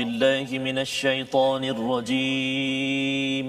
[0.00, 3.46] بالله من الشيطان الرجيم.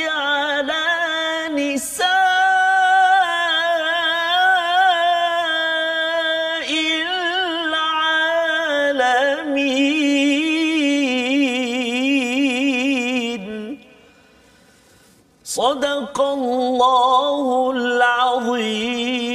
[0.09, 0.85] على
[1.55, 2.46] نساء
[15.57, 19.33] صدق الله العظيم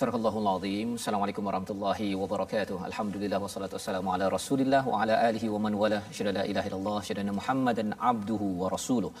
[0.00, 0.88] Surah Al-Azim.
[0.96, 2.76] Assalamualaikum warahmatullahi wabarakatuh.
[2.88, 6.00] Alhamdulillah wassalatu wassalamu ala Rasulillah wa ala alihi wa man wala.
[6.08, 9.12] Syada la ilaha illallah, syada Muhammadan abduhu wa rasuluh.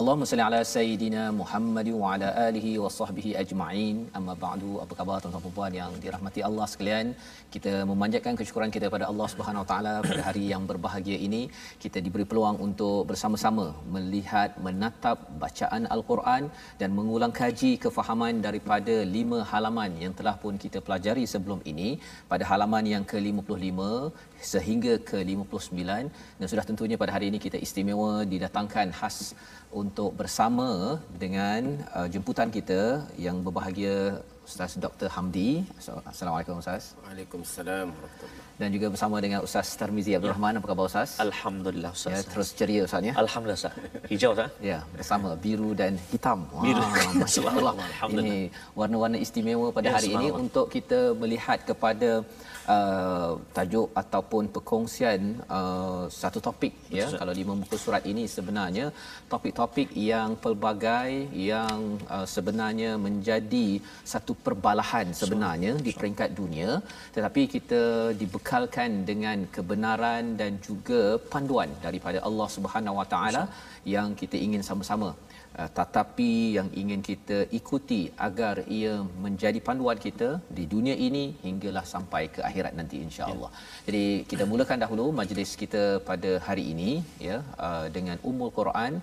[0.00, 3.96] Allahumma salli ala sayidina Muhammad wa ala alihi wa sahbihi ajma'in.
[4.18, 4.70] Amma ba'du.
[4.82, 7.08] Apa khabar tuan-tuan puan yang dirahmati Allah sekalian?
[7.54, 11.42] Kita memanjatkan kesyukuran kita kepada Allah Subhanahu wa taala pada hari yang berbahagia ini.
[11.82, 13.66] Kita diberi peluang untuk bersama-sama
[13.96, 16.48] melihat menatap bacaan Al-Quran
[16.80, 21.90] dan mengulang kaji kefahaman daripada lima halaman yang telah pun kita pelajari sebelum ini
[22.32, 23.78] pada halaman yang ke-55
[24.40, 25.84] sehingga ke-59
[26.40, 29.36] dan sudah tentunya pada hari ini kita istimewa didatangkan khas
[29.70, 31.60] untuk bersama dengan
[31.94, 34.18] uh, jemputan kita yang berbahagia
[34.50, 35.06] Ustaz Dr.
[35.14, 35.62] Hamdi.
[36.12, 36.98] Assalamualaikum Ustaz.
[37.06, 37.88] Waalaikumsalam
[38.60, 40.58] Dan juga bersama dengan Ustaz Tarmizi Abdul Rahman.
[40.58, 41.10] Apa khabar Ustaz?
[41.26, 42.12] Alhamdulillah Ustaz.
[42.14, 43.14] Ya, terus ceria Ustaz ya.
[43.22, 43.74] Alhamdulillah Ustaz.
[44.10, 44.50] Hijau Ustaz.
[44.70, 46.38] Ya, bersama biru dan hitam.
[46.50, 46.82] Wah, Biru.
[47.22, 47.74] Masya Allah.
[47.90, 48.26] Alhamdulillah.
[48.26, 52.10] Ini warna-warna istimewa pada Ya, hari ini untuk kita melihat kepada
[52.74, 55.20] uh, tajuk ataupun perkongsian
[55.58, 57.06] uh, satu topik ya.
[57.06, 57.18] Betul.
[57.20, 58.86] Kalau di muka surat ini sebenarnya
[59.32, 61.78] topik-topik yang pelbagai yang
[62.16, 63.68] uh, sebenarnya menjadi
[64.12, 66.70] satu perbalahan sebenarnya di peringkat dunia
[67.16, 67.82] tetapi kita
[68.22, 73.44] dibekalkan dengan kebenaran dan juga panduan daripada Allah Subhanahu Wa Taala
[73.94, 75.10] yang kita ingin sama-sama
[75.60, 78.94] uh, tetapi yang ingin kita ikuti agar ia
[79.24, 80.28] menjadi panduan kita
[80.58, 83.50] di dunia ini hinggalah sampai ke akhirat nanti insya-Allah.
[83.88, 86.92] Jadi kita mulakan dahulu majlis kita pada hari ini
[87.28, 88.94] ya uh, dengan Ummul Quran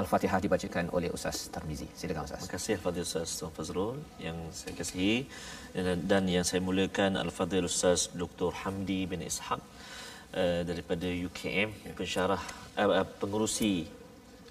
[0.00, 1.86] Al-Fatihah dibacakan oleh Ustaz Tarmizi.
[2.00, 2.40] Silakan Ustaz.
[2.40, 3.96] Terima kasih Al-Fadhil Ustaz Tuan Fazrul
[4.26, 5.16] yang saya kasihi
[6.10, 8.50] dan, yang saya muliakan Al-Fadhil Ustaz Dr.
[8.60, 11.68] Hamdi bin Ishaq uh, daripada UKM
[12.00, 12.40] pensyarah
[12.80, 13.72] uh, pengurusi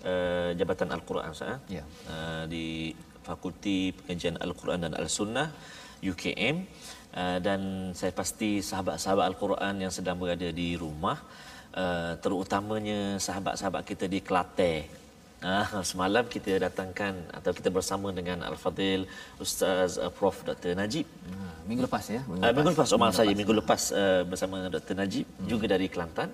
[0.05, 1.81] uh, Jabatan Al-Quran Ustaz eh?
[1.81, 1.83] Ya.
[2.13, 5.47] uh, di Fakulti Pengajian Al-Quran dan Al-Sunnah
[6.01, 6.55] UKM
[7.13, 11.17] uh, dan saya pasti sahabat-sahabat Al-Quran yang sedang berada di rumah
[11.77, 15.00] uh, terutamanya sahabat-sahabat kita di Kelantan
[15.41, 19.09] Ah, semalam kita datangkan atau kita bersama dengan Al-Fadil
[19.41, 20.77] Ustaz uh, Prof Dr.
[20.77, 21.09] Najib.
[21.33, 22.21] Ah, Minggu lepas ya.
[22.29, 24.93] Uh, minggu lepas, oh, maaf saya minggu lepas uh, bersama Dr.
[24.93, 25.49] Najib Hmm.
[25.49, 26.29] juga dari Kelantan.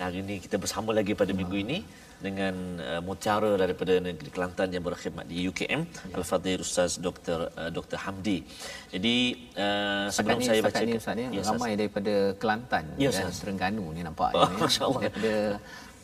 [0.00, 1.84] Hari ini kita bersama lagi pada minggu ini
[2.16, 6.16] dengan uh, mutiara daripada negeri Kelantan yang berkhidmat di UKM Ya.
[6.16, 7.52] Al-Fadil Ustaz Dr.
[7.52, 8.00] Uh, Dr.
[8.00, 8.40] Hamdi.
[8.88, 9.16] Jadi
[9.52, 11.52] uh, sebelum ni, saya baca ni Ustaz ya, Ya, Ustaz.
[11.60, 13.44] ramai daripada Kelantan Ya, dan Ustaz.
[13.44, 14.64] Terengganu ni nampak Oh, ni.
[14.64, 15.00] Masya Allah.
[15.04, 15.32] Daripada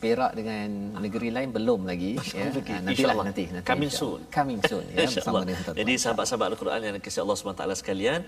[0.03, 0.67] Perak dengan
[0.99, 2.51] negeri lain belum lagi ya.
[2.51, 2.73] lagi.
[2.75, 3.25] Ah, Nantilah InsyaAllah.
[3.29, 3.67] nanti nanti.
[3.71, 4.19] Coming soon.
[4.37, 5.43] Coming soon ya bersama InsyaAllah.
[5.47, 5.79] dengan tuan-tuan.
[5.81, 8.19] Jadi sahabat-sahabat Al-Quran yang dikasihi Allah SWT sekalian,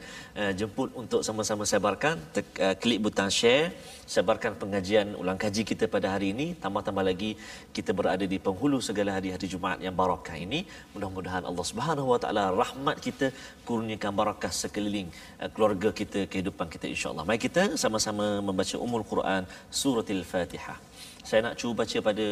[0.42, 3.75] uh, jemput untuk sama-sama sebarkan, tek, uh, klik butang share,
[4.16, 6.48] sebarkan pengajian ulang kaji kita pada hari ini.
[6.63, 7.31] Tambah-tambah lagi
[7.75, 10.60] kita berada di penghulu segala hari-hari Jumaat yang barakah ini.
[10.95, 13.27] Mudah-mudahan Allah Subhanahu Wa Taala rahmat kita
[13.68, 15.12] kurniakan barakah sekeliling
[15.44, 17.27] uh, keluarga kita, kehidupan kita insya-Allah.
[17.27, 19.44] Mari kita sama-sama membaca Ummul Quran
[19.81, 20.80] suratul Fatihah.
[21.25, 22.27] Saya nak cuba baca pada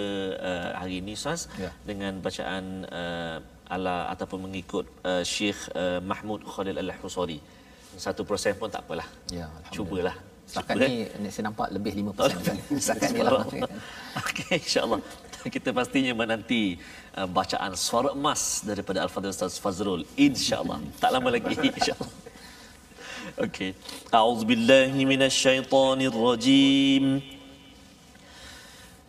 [0.50, 1.70] uh, hari ini Ustaz Ya.
[1.90, 3.38] dengan bacaan uh,
[3.76, 7.40] ala ataupun mengikut uh, Syekh uh, Mahmud Khalil Al-Husari.
[7.98, 9.08] Satu persen pun tak apalah.
[9.34, 9.50] Ya.
[9.74, 10.14] Cubalah.
[10.46, 12.58] Setakat ni saya nampak lebih 5% kan.
[12.86, 13.46] Setakat ni lah.
[14.22, 15.00] Okey, insya-Allah.
[15.44, 16.78] Kita pastinya menanti
[17.18, 20.78] uh, bacaan suara emas daripada Al-Fadhil Ustaz Fazrul insya-Allah.
[21.02, 21.50] tak lama lagi
[21.82, 22.12] insya-Allah.
[23.42, 23.74] Okey.
[24.14, 27.06] A'udzubillahi minasyaitonir rajim.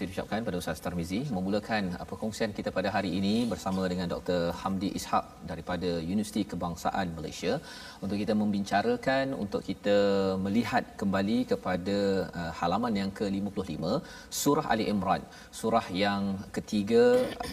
[0.00, 4.38] Kasih diucapkan pada Ustaz Tarmizi memulakan uh, perkongsian kita pada hari ini bersama dengan Dr.
[4.60, 7.52] Hamdi Ishak daripada Universiti Kebangsaan Malaysia
[8.04, 9.96] untuk kita membicarakan untuk kita
[10.44, 11.98] melihat kembali kepada
[12.40, 13.82] uh, halaman yang ke-55
[14.40, 15.22] surah Ali Imran.
[15.60, 16.22] Surah yang
[16.56, 17.02] ketiga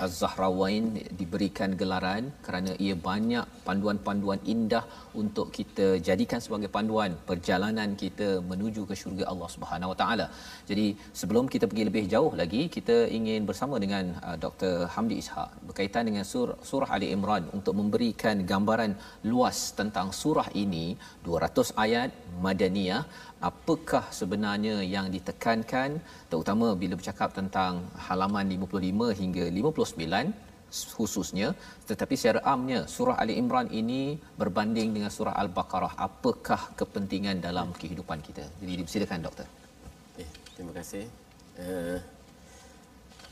[0.05, 0.85] Az-Zahrawain
[1.19, 4.83] diberikan gelaran kerana ia banyak panduan-panduan indah
[5.21, 10.27] untuk kita jadikan sebagai panduan perjalanan kita menuju ke syurga Allah Subhanahu Wa Taala.
[10.69, 10.88] Jadi
[11.21, 16.03] sebelum kita pergi lebih jauh lagi kita ingin bersama dengan uh, Dr Hamdi Ishak berkaitan
[16.09, 18.91] dengan surah, surah Ali Imran untuk memberikan gambaran
[19.31, 20.85] luas tentang surah ini
[21.27, 22.09] 200 ayat
[22.45, 23.03] madaniyah
[23.49, 25.99] apakah sebenarnya yang ditekankan
[26.31, 30.45] terutama bila bercakap tentang halaman 55 hingga 59
[30.97, 31.49] khususnya
[31.89, 34.01] tetapi secara amnya surah Ali Imran ini
[34.41, 39.47] berbanding dengan surah Al-Baqarah apakah kepentingan dalam kehidupan kita jadi silakan doktor
[40.17, 41.05] Eh, terima kasih.
[41.61, 42.01] Uh,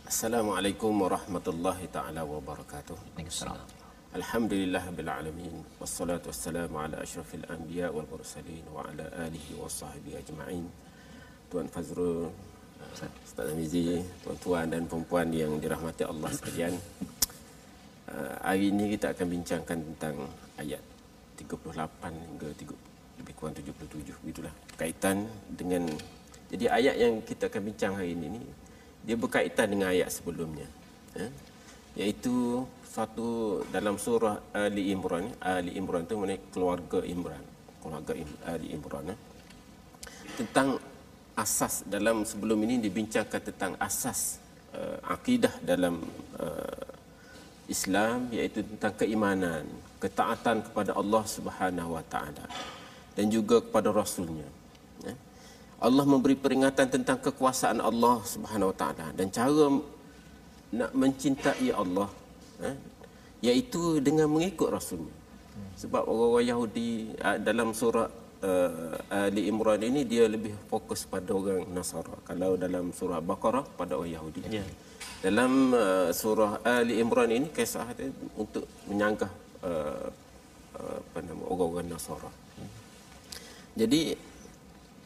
[0.05, 2.93] Assalamualaikum warahmatullahi taala wabarakatuh.
[2.93, 3.74] Waalaikumsalam.
[5.75, 10.63] Wassalatu wassalamu ala asyrafil anbiya wal mursalin wa ala alihi wa sahbihi ajma'in.
[11.51, 12.31] Tuan Fazrul,
[12.95, 16.79] Ustaz Amizi, tuan-tuan dan puan yang dirahmati Allah sekalian.
[18.07, 20.15] Uh, hari ini kita akan bincangkan tentang
[20.63, 20.79] ayat
[21.35, 21.75] 38
[22.15, 25.91] hingga 3, lebih kurang 77 begitulah berkaitan dengan
[26.47, 28.41] jadi ayat yang kita akan bincang hari ini ni
[29.03, 30.69] dia berkaitan dengan ayat sebelumnya
[31.17, 31.27] eh?
[31.97, 32.63] iaitu
[32.95, 33.27] satu
[33.75, 37.43] dalam surah Ali Imran Ali Imran tu maknanya keluarga Imran
[37.83, 38.11] keluarga
[38.47, 39.19] Ali Imran eh?
[40.39, 40.79] tentang
[41.35, 44.39] asas dalam sebelum ini dibincangkan tentang asas
[44.71, 45.99] uh, akidah dalam
[46.39, 46.87] uh,
[47.65, 49.65] Islam iaitu tentang keimanan,
[49.97, 52.45] ketaatan kepada Allah Subhanahu wa taala
[53.17, 54.45] dan juga kepada rasulnya.
[55.01, 55.15] Ya.
[55.81, 59.65] Allah memberi peringatan tentang kekuasaan Allah Subhanahu wa taala dan cara
[60.71, 62.09] nak mencintai Allah
[62.61, 62.71] ya,
[63.45, 65.13] iaitu dengan mengikut rasulnya.
[65.75, 68.07] Sebab orang-orang Yahudi ah, dalam surah
[68.43, 72.15] uh, Ali Imran ini dia lebih fokus pada orang Nasara.
[72.27, 74.41] Kalau dalam surah Baqarah pada orang Yahudi.
[74.49, 74.65] Ya.
[75.23, 79.31] Dalam uh, surah Ali Imran ini kisah dia untuk menyanggah
[79.63, 80.07] uh,
[80.79, 82.31] uh, apa nama orang-orang Nasara.
[83.75, 84.15] Jadi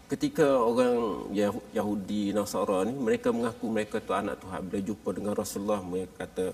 [0.10, 5.34] ketika orang Yahu- Yahudi Nasara ni mereka mengaku mereka tu anak Tuhan bila jumpa dengan
[5.38, 6.46] Rasulullah mereka kata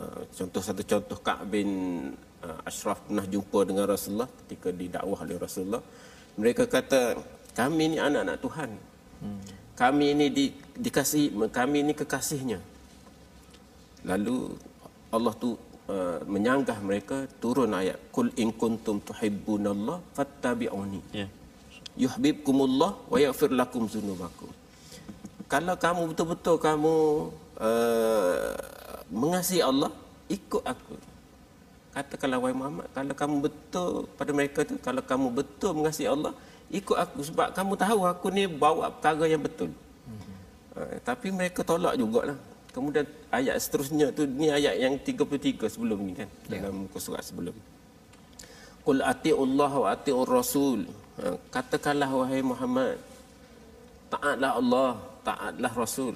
[0.00, 1.70] uh, contoh satu contoh Ka'b bin
[2.46, 5.82] uh, Ashraf pernah jumpa dengan Rasulullah ketika didakwah oleh Rasulullah
[6.40, 7.00] mereka kata
[7.56, 8.70] kami ni anak-anak Tuhan
[9.76, 10.44] kami ini di,
[10.84, 12.60] dikasih kami ini kekasihnya
[14.04, 14.52] lalu
[15.16, 15.50] Allah tu
[15.88, 21.26] uh, menyanggah mereka turun ayat kul in kuntum tuhibbunallah fattabi'uni Ya.
[21.96, 24.52] yuhibbukumullah wa yaghfir lakum dzunubakum.
[25.48, 26.94] Kalau kamu betul-betul kamu
[27.56, 28.52] uh,
[29.10, 29.90] mengasihi Allah,
[30.26, 30.94] ikut aku.
[31.96, 36.32] Katakanlah wahai Muhammad, kalau kamu betul pada mereka tu, kalau kamu betul mengasihi Allah,
[36.68, 39.70] ikut aku sebab kamu tahu aku ni bawa perkara yang betul.
[40.76, 42.36] Uh, tapi mereka tolak jugalah.
[42.68, 46.60] Kemudian ayat seterusnya tu ni ayat yang 33 sebelum ni kan Ya.
[46.60, 47.56] dalam muka surat sebelum.
[48.84, 50.84] Qul ati'ullah wa ati'ur rasul.
[51.16, 53.00] Ha, katakanlah wahai Muhammad,
[54.12, 54.90] taatlah Allah,
[55.24, 56.14] taatlah Rasul.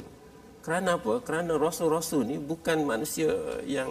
[0.60, 1.24] Kerana apa?
[1.24, 3.32] Kerana Rasul-Rasul ni bukan manusia
[3.64, 3.88] yang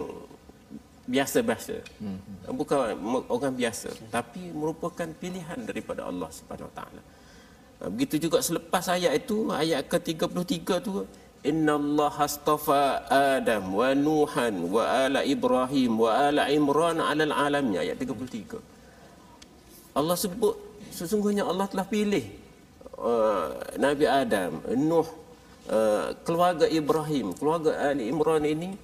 [1.10, 1.76] biasa-biasa.
[1.98, 2.18] Hmm.
[2.54, 2.94] Bukan
[3.26, 7.02] orang biasa, tapi merupakan pilihan daripada Allah Subhanahu Wa Taala.
[7.82, 11.02] Ha, Begitu juga selepas ayat itu, ayat ke-33 tu,
[11.40, 17.96] Inna Allah astafa Adam wa Nuhan wa ala Ibrahim wa ala Imran ala alamin ayat
[17.96, 18.60] 33.
[19.96, 20.52] Allah sebut
[20.92, 22.28] sesungguhnya Allah telah pilih
[23.00, 25.08] uh, Nabi Adam, Nuh,
[25.70, 28.74] uh, keluarga Ibrahim, keluarga Ali Imran ini,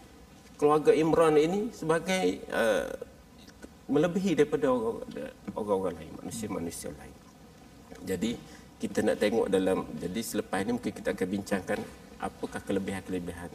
[0.57, 2.89] keluarga Imran ini sebagai uh,
[3.87, 5.05] melebihi daripada orang-
[5.55, 7.17] orang-orang lain, manusia-manusia lain.
[8.07, 8.39] Jadi
[8.77, 11.79] kita nak tengok dalam jadi selepas ini mungkin kita akan bincangkan
[12.21, 13.51] apakah kelebihan-kelebihan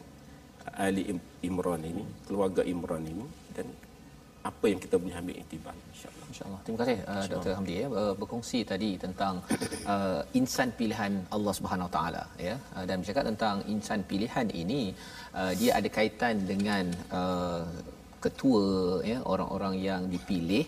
[0.78, 3.68] Ali Im- Imran ini, keluarga Imran ini dan
[4.50, 6.26] apa yang kita boleh ambil iktibar insya-Allah.
[6.32, 6.60] InsyaAllah.
[6.66, 7.54] Terima kasih uh, Dr.
[7.58, 9.36] Hamdi ya uh, berkongsi tadi tentang
[9.94, 14.82] uh, insan pilihan Allah Subhanahu Wa Taala ya uh, dan bercakap tentang insan pilihan ini
[15.40, 16.86] uh, dia ada kaitan dengan
[17.20, 17.64] uh,
[18.24, 18.66] ketua
[19.12, 20.64] ya orang-orang yang dipilih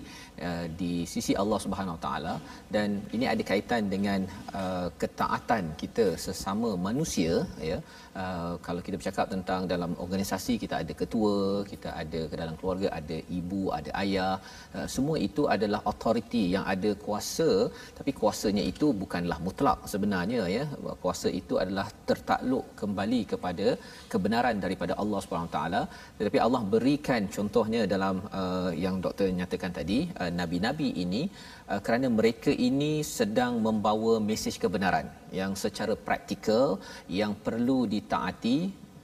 [0.47, 2.35] uh, di sisi Allah Subhanahu Taala
[2.75, 4.21] dan ini ada kaitan dengan
[4.61, 7.33] uh, ketaatan kita sesama manusia
[7.71, 7.77] ya.
[8.21, 12.87] Uh, kalau kita bercakap tentang dalam organisasi kita ada ketua kita ada ke dalam keluarga
[12.99, 14.33] ada ibu ada ayah
[14.77, 17.49] uh, semua itu adalah authority yang ada kuasa.
[17.97, 20.63] Tapi kuasanya itu bukanlah mutlak sebenarnya ya.
[21.03, 23.67] Kuasa itu adalah tertakluk kembali kepada
[24.13, 25.81] kebenaran daripada Allah Subhanahu taala.
[26.19, 31.23] Tetapi Allah berikan contohnya dalam uh, yang doktor nyatakan tadi uh, nabi-nabi ini
[31.71, 36.79] uh, kerana mereka ini sedang membawa mesej kebenaran yang secara praktikal
[37.19, 38.57] yang perlu ditaati.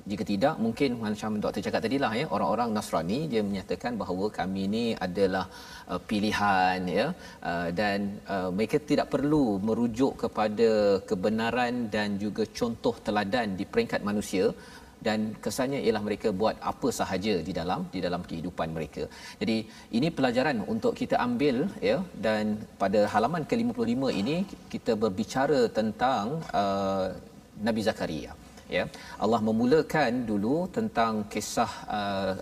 [0.09, 4.61] Jika tidak mungkin macam doktor cakap tadi lah ya orang-orang Nasrani dia menyatakan bahawa kami
[4.69, 5.45] ini adalah
[5.91, 7.07] uh, pilihan ya.
[7.49, 7.99] Uh, dan
[8.35, 10.69] uh, mereka tidak perlu merujuk kepada
[11.09, 14.47] kebenaran dan juga contoh teladan di peringkat manusia
[15.07, 19.03] dan kesannya ialah mereka buat apa sahaja di dalam di dalam kehidupan mereka.
[19.41, 19.57] Jadi
[19.97, 21.57] ini pelajaran untuk kita ambil
[21.89, 22.45] ya dan
[22.83, 24.37] pada halaman ke-55 ini
[24.73, 26.25] kita berbicara tentang
[26.61, 27.07] uh,
[27.67, 28.31] Nabi Zakaria
[28.77, 28.85] ya.
[29.23, 32.33] Allah memulakan dulu tentang kisah uh,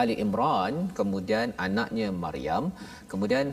[0.00, 2.64] Ali Imran, kemudian anaknya Maryam,
[3.10, 3.46] kemudian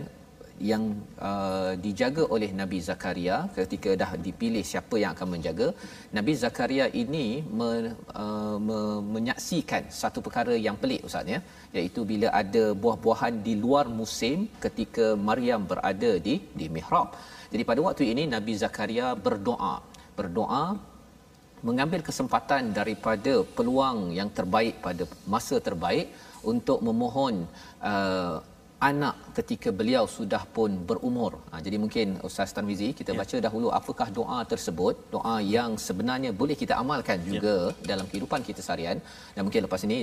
[0.69, 0.83] yang
[1.29, 5.67] uh, dijaga oleh Nabi Zakaria ketika dah dipilih siapa yang akan menjaga.
[6.17, 7.25] Nabi Zakaria ini
[7.59, 7.69] me,
[8.23, 8.79] uh, me,
[9.15, 11.39] menyaksikan satu perkara yang pelik ustaz ya.
[11.77, 17.09] Iaitu bila ada buah-buahan di luar musim ketika Maryam berada di di mihrab.
[17.53, 19.75] Jadi pada waktu ini Nabi Zakaria berdoa.
[20.19, 20.63] Berdoa
[21.67, 25.03] mengambil kesempatan daripada peluang yang terbaik pada
[25.33, 26.07] masa terbaik
[26.51, 27.35] untuk memohon
[27.91, 28.37] uh,
[28.89, 31.31] anak ketika beliau sudah pun berumur.
[31.51, 36.55] Ha, jadi mungkin Ustaz Tarmizi kita baca dahulu apakah doa tersebut, doa yang sebenarnya boleh
[36.61, 37.75] kita amalkan juga ya.
[37.91, 38.97] dalam kehidupan kita seharian.
[39.35, 39.97] Dan mungkin lepas ini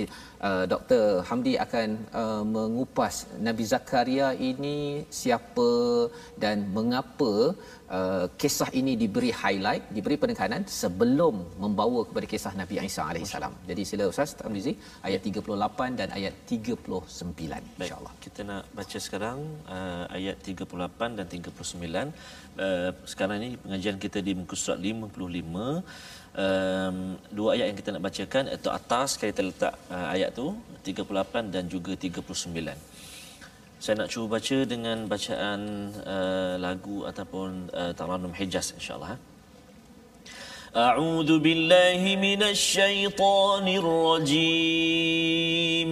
[0.47, 1.03] uh, Dr.
[1.29, 1.89] Hamdi akan
[2.21, 3.15] uh, mengupas
[3.47, 4.77] Nabi Zakaria ini
[5.21, 5.69] siapa
[6.43, 7.33] dan mengapa
[7.97, 13.53] uh, kisah ini diberi highlight, diberi penekanan sebelum membawa kepada kisah Nabi Isa alaihissalam.
[13.69, 14.73] Jadi sila Ustaz Tarmizi
[15.07, 18.13] ayat 38 dan ayat 39 insya-Allah.
[18.25, 21.51] Kita nak baca sekarang sekarang uh, ayat 38 dan 39.
[22.55, 25.11] Uh, sekarang ini pengajian kita di muka surat 55.
[26.39, 30.55] Um, dua ayat yang kita nak bacakan atau atas kita letak uh, ayat tu
[30.87, 32.31] 38 dan juga 39.
[33.83, 39.19] Saya nak cuba baca dengan bacaan uh, lagu ataupun uh, tarannum Hijaz insya-Allah.
[40.71, 45.91] A'udzu billahi minasy syaithanir rajim.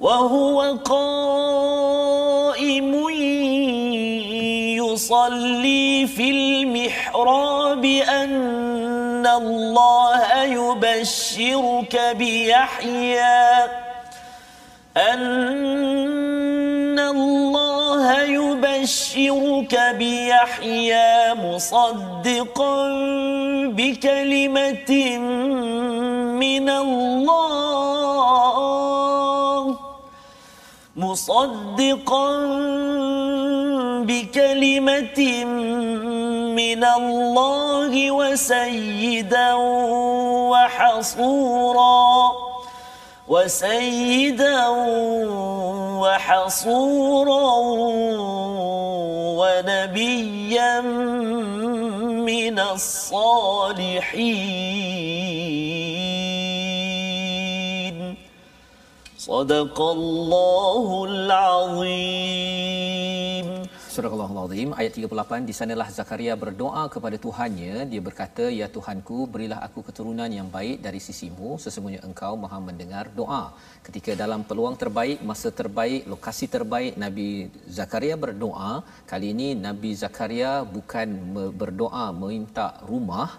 [0.00, 1.44] وهو قائم
[4.78, 8.53] يصلي في المحراب أن
[11.38, 13.64] يبشرك بيحيى
[14.96, 22.88] أن الله يبشرك بيحيى مصدقا
[23.74, 25.18] بكلمة
[26.38, 27.24] من الله
[30.96, 32.30] مصدقا
[34.06, 35.44] بكلمة
[36.54, 39.54] من الله وسيدا
[40.54, 42.32] وحصورا
[43.28, 44.68] وسيدا
[46.02, 47.52] وحصورا
[49.40, 50.74] ونبيا
[52.30, 53.34] من الصالحين.
[59.18, 62.54] صدق الله العظيم.
[63.94, 67.86] Surah Al-Azim ayat 38 di sanalah Zakaria berdoa kepada Tuhannya.
[67.90, 71.50] Dia berkata ya Tuhanku berilah aku keturunan yang baik dari sisimu.
[71.62, 73.54] Sesungguhnya engkau Maha mendengar doa.
[73.86, 78.82] Ketika dalam peluang terbaik masa terbaik lokasi terbaik Nabi Zakaria berdoa.
[79.06, 81.08] Kali ini Nabi Zakaria bukan
[81.54, 83.30] berdoa meminta rumah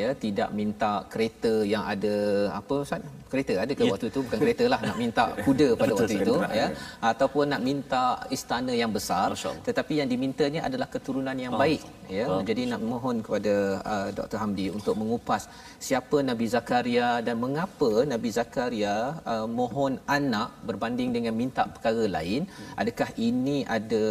[0.00, 2.14] ya tidak minta kereta yang ada
[2.58, 3.04] apa Ustaz?
[3.32, 3.90] Kereta ada ke ya.
[3.92, 6.66] waktu itu bukan kereta lah nak minta kuda pada waktu itu ya.
[7.10, 8.02] ataupun nak minta
[8.36, 9.28] istana yang besar
[9.68, 11.60] tetapi yang dimintanya adalah keturunan yang oh.
[11.62, 11.82] baik
[12.18, 12.24] ya.
[12.32, 12.40] Oh.
[12.50, 13.54] jadi nak mohon kepada
[13.92, 15.44] uh, Dr Hamdi untuk mengupas
[15.88, 18.94] siapa Nabi Zakaria dan mengapa Nabi Zakaria
[19.32, 22.42] uh, mohon anak berbanding dengan minta perkara lain.
[22.48, 22.72] Hmm.
[22.80, 24.04] adakah ini ada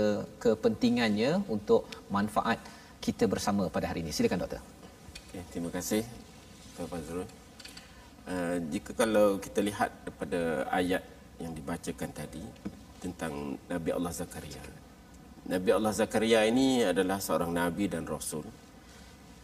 [0.43, 2.61] kepentingannya untuk manfaat
[3.05, 4.13] kita bersama pada hari ini?
[4.13, 4.70] Silakan doktor
[5.31, 6.03] Okay, terima kasih
[6.75, 7.23] Tuan Fazrul.
[8.27, 10.99] Uh, jika kalau kita lihat daripada ayat
[11.39, 12.43] yang dibacakan tadi
[12.99, 14.59] tentang Nabi Allah Zakaria.
[15.47, 18.43] Nabi Allah Zakaria ini adalah seorang Nabi dan Rasul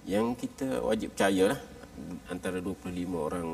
[0.04, 1.56] yang kita wajib percayalah
[2.36, 3.48] antara 25 orang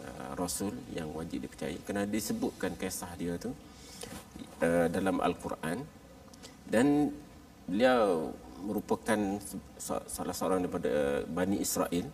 [0.00, 3.52] uh, Rasul yang wajib dipercayai kerana disebutkan kisah dia tu
[4.64, 5.84] uh, dalam Al-Quran
[6.72, 7.12] dan
[7.68, 9.18] beliau merupakan
[10.08, 12.06] salah seorang daripada eh, Bani Israel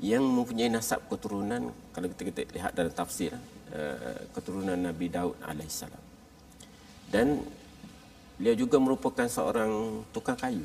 [0.00, 3.32] yang mempunyai nasab keturunan kalau kita, kita lihat dalam tafsir
[3.72, 6.02] eh, keturunan Nabi Daud alaihissalam
[7.10, 7.42] dan
[8.40, 10.64] beliau juga merupakan seorang tukang kayu.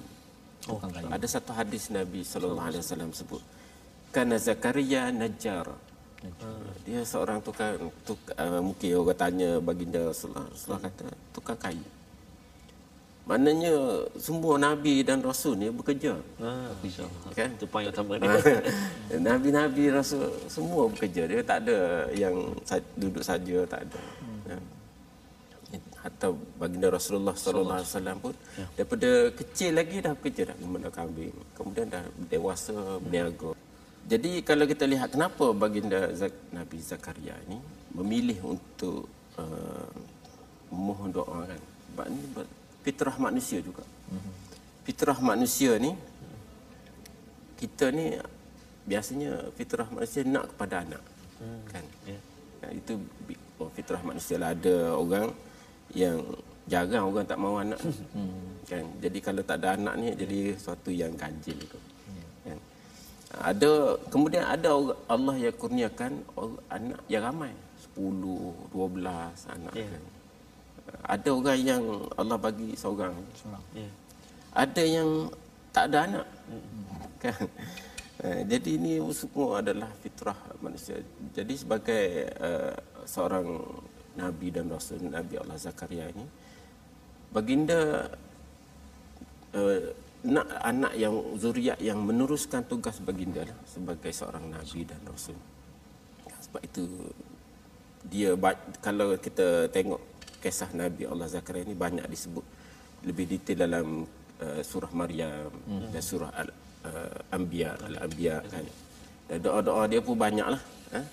[0.69, 1.09] Oh, tukang kayu.
[1.11, 3.43] Ada satu hadis Nabi sallallahu alaihi wasallam sebut
[4.15, 5.67] kana Zakaria najjar.
[6.87, 10.47] Dia seorang tukang tuk, uh, mungkin orang tanya baginda Rasulullah
[10.79, 11.85] kata tukang kayu.
[13.25, 13.73] Maknanya
[14.21, 16.13] semua nabi dan rasul ni bekerja.
[16.37, 16.69] Ha,
[17.33, 17.49] kan?
[17.57, 18.37] Itu poin utama dia.
[19.33, 21.25] Nabi-nabi rasul semua bekerja.
[21.25, 22.53] Dia tak ada yang
[22.93, 24.01] duduk saja, tak ada.
[24.21, 24.39] Hmm.
[24.45, 24.57] Ya.
[26.05, 28.65] Atau baginda Rasulullah sallallahu alaihi wasallam pun ya.
[28.77, 31.33] daripada kecil lagi dah bekerja dah gembala kambing.
[31.57, 33.57] Kemudian dah dewasa berniaga.
[34.05, 37.57] Jadi kalau kita lihat kenapa baginda Zak- Nabi Zakaria ini
[37.89, 39.09] memilih untuk
[39.41, 39.89] uh,
[40.69, 41.61] memohon doa kan.
[41.89, 42.21] Sebab ni
[42.85, 43.81] fitrah manusia juga.
[44.85, 45.97] Fitrah manusia ni
[47.57, 48.13] kita ni
[48.85, 51.01] biasanya fitrah manusia nak kepada anak.
[51.41, 51.61] Hmm.
[51.73, 51.85] Kan?
[52.05, 52.21] Yeah.
[52.69, 53.01] Itu
[53.57, 55.33] oh, fitrah manusia lah ada orang
[55.97, 56.21] yang
[56.69, 57.81] jarang orang tak mahu anak.
[58.13, 58.53] Hmm.
[58.69, 58.85] Kan?
[59.01, 61.79] Jadi kalau tak ada anak ni jadi sesuatu yang ganjil itu.
[61.81, 62.25] Hmm.
[62.45, 62.59] Kan?
[63.41, 64.69] Ada kemudian ada
[65.09, 66.21] Allah yang kurniakan
[66.69, 67.53] anak yang ramai
[67.97, 69.01] 10, 12
[69.49, 69.89] anak yeah.
[69.91, 70.03] kan
[71.03, 71.83] ada orang yang
[72.15, 73.15] Allah bagi seorang.
[73.75, 73.91] Yeah.
[74.55, 75.09] Ada yang
[75.75, 76.25] tak ada anak.
[76.47, 76.85] Mm-hmm.
[77.19, 77.47] Kan?
[78.23, 80.95] Eh, jadi ini semua adalah fitrah manusia.
[81.35, 83.43] Jadi sebagai uh, seorang
[84.15, 86.23] nabi dan rasul Nabi Allah Zakaria ini
[87.35, 88.07] baginda
[89.51, 89.79] uh,
[90.25, 95.37] nak anak yang zuriat yang meneruskan tugas baginda lah, sebagai seorang nabi dan rasul.
[96.49, 96.87] Sebab itu
[98.07, 98.31] dia
[98.79, 100.01] kalau kita tengok
[100.45, 102.45] kisah Nabi Allah Zakaria ini banyak disebut
[103.09, 103.87] lebih detail dalam
[104.45, 105.89] uh, surah Maryam hmm.
[105.89, 106.49] dan surah Al
[106.89, 108.65] uh, Anbiya Al-Anbiya kan.
[109.25, 110.61] Dan doa-doa dia pun banyaklah.
[110.93, 111.05] Eh?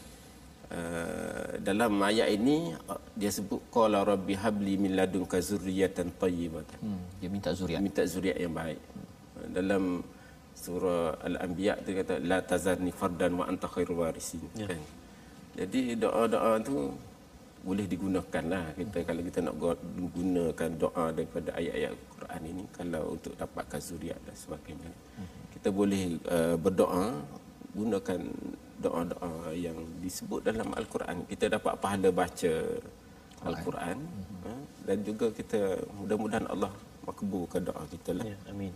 [0.72, 6.80] Uh, dalam ayat ini uh, dia sebut qala rabbi habli min ladunka zurriyatan tayyibatan.
[6.84, 7.02] Hmm.
[7.20, 7.80] Dia minta zuriat.
[7.80, 8.80] Minta zuriat yang baik.
[8.80, 9.08] Hmm.
[9.56, 9.84] Dalam
[10.64, 14.44] surah Al-Anbiya dia kata la tazarni fardan wa anta khairul warisin.
[14.60, 14.68] Ya.
[14.68, 14.82] Kan?
[15.56, 16.76] Jadi doa-doa tu
[17.62, 18.64] boleh digunakan lah.
[18.74, 19.54] Kita kalau kita nak
[19.94, 24.90] gunakan doa daripada ayat-ayat Quran ini kalau untuk dapatkan zuriat dan sebagainya.
[24.90, 25.28] Hmm.
[25.54, 27.22] kita boleh uh, berdoa
[27.72, 28.20] gunakan
[28.82, 31.22] doa-doa yang disebut dalam Al-Quran.
[31.30, 32.54] Kita dapat pahala baca
[33.46, 33.96] Al-Quran
[34.42, 36.74] uh, dan juga kita mudah-mudahan Allah
[37.06, 38.26] makbulkan doa kita lah.
[38.26, 38.74] Ya, amin.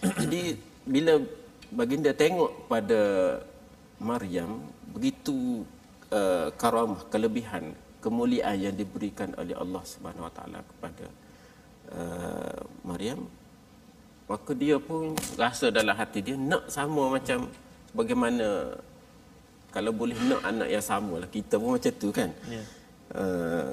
[0.24, 0.56] Jadi
[0.88, 1.20] bila
[1.68, 3.00] baginda tengok pada
[4.00, 4.64] Maryam
[4.96, 5.68] begitu
[6.08, 11.06] uh, karamah kelebihan kemuliaan yang diberikan oleh Allah Subhanahu Wa Taala kepada
[11.94, 13.26] uh, Maryam
[14.28, 17.48] maka dia pun rasa dalam hati dia nak sama macam
[17.96, 18.76] bagaimana
[19.72, 22.30] kalau boleh nak anak yang sama lah kita pun macam tu kan?
[22.44, 22.66] Yeah.
[23.16, 23.72] uh,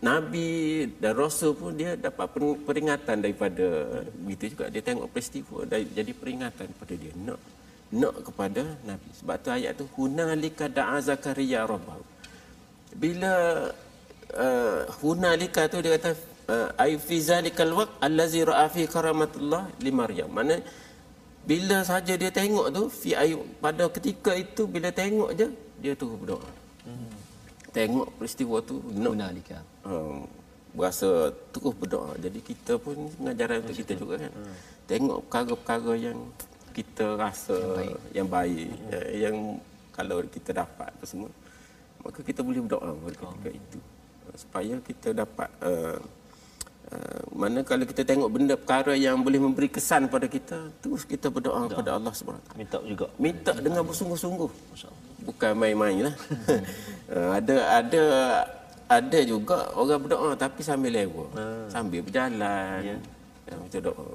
[0.00, 2.32] Nabi dan Rasul pun dia dapat
[2.64, 7.40] peringatan daripada begitu juga dia tengok peristiwa jadi peringatan kepada dia nak
[7.90, 9.10] nak kepada Nabi.
[9.20, 12.09] Sebab tu ayat tu hunalika da'a zakaria rabbahu
[12.94, 13.34] bila
[14.34, 16.10] uh, hunalika tu dia kata
[16.50, 20.58] uh, ai fi zalikal waqt allazi ra'a fi karamatullah li maryam mana
[21.46, 25.46] bila saja dia tengok tu fi ay pada ketika itu bila tengok je
[25.80, 26.50] dia tu berdoa
[26.84, 27.10] hmm.
[27.72, 29.58] tengok peristiwa tu nak Hunalika.
[29.86, 30.28] um,
[30.74, 32.14] berasa terus berdoa.
[32.18, 34.32] Jadi kita pun pengajaran untuk kita juga kan.
[34.86, 36.18] Tengok perkara-perkara yang
[36.70, 38.68] kita rasa yang baik, yang, baik.
[39.18, 39.36] yang
[39.90, 41.30] kalau kita dapat apa semua,
[42.04, 43.78] maka kita boleh berdoa pada ketika itu.
[44.28, 45.98] Uh, supaya kita dapat uh,
[46.92, 51.28] uh, mana kalau kita tengok benda perkara yang boleh memberi kesan pada kita, terus kita
[51.28, 52.56] berdoa kepada Allah Subhanahu.
[52.56, 53.06] Minta juga.
[53.20, 54.50] Minta dengan bersungguh-sungguh.
[55.20, 56.14] Bukan main-main lah.
[57.12, 58.04] Uh, ada ada
[58.90, 61.28] ada juga orang berdoa tapi sambil lewa.
[61.68, 62.80] Sambil berjalan.
[62.82, 62.96] Ya.
[63.50, 64.08] Ya, baca doa.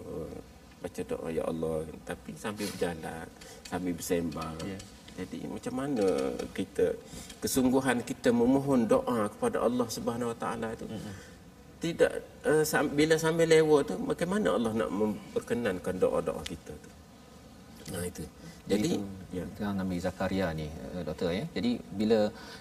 [0.81, 3.25] Baca doa ya Allah tapi sambil berjalan,
[3.67, 4.57] sambil bersembang.
[4.65, 4.79] Ya.
[5.15, 6.05] Jadi macam mana
[6.51, 6.91] kita
[7.39, 10.85] kesungguhan kita memohon doa kepada Allah Subhanahu Wa Taala itu
[11.79, 12.11] tidak
[12.43, 16.89] uh, sam- bila sambil lewa tu bagaimana Allah nak memperkenankan doa-doa kita tu.
[17.93, 18.25] Nah itu.
[18.65, 18.97] Jadi
[19.29, 19.45] ya.
[19.53, 21.45] Tentang Nabi Zakaria ni eh, doktor ya.
[21.53, 22.19] Jadi bila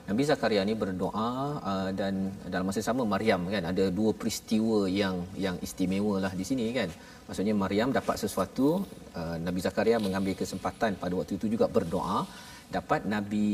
[0.08, 1.28] Nabi Zakaria ni berdoa
[1.70, 6.44] uh, dan dalam masa sama Maryam kan ada dua peristiwa yang yang istimewa lah di
[6.44, 6.92] sini kan.
[7.24, 8.84] Maksudnya Maryam dapat sesuatu
[9.16, 12.28] uh, Nabi Zakaria mengambil kesempatan pada waktu itu juga berdoa
[12.76, 13.48] dapat Nabi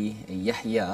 [0.48, 0.86] Yahya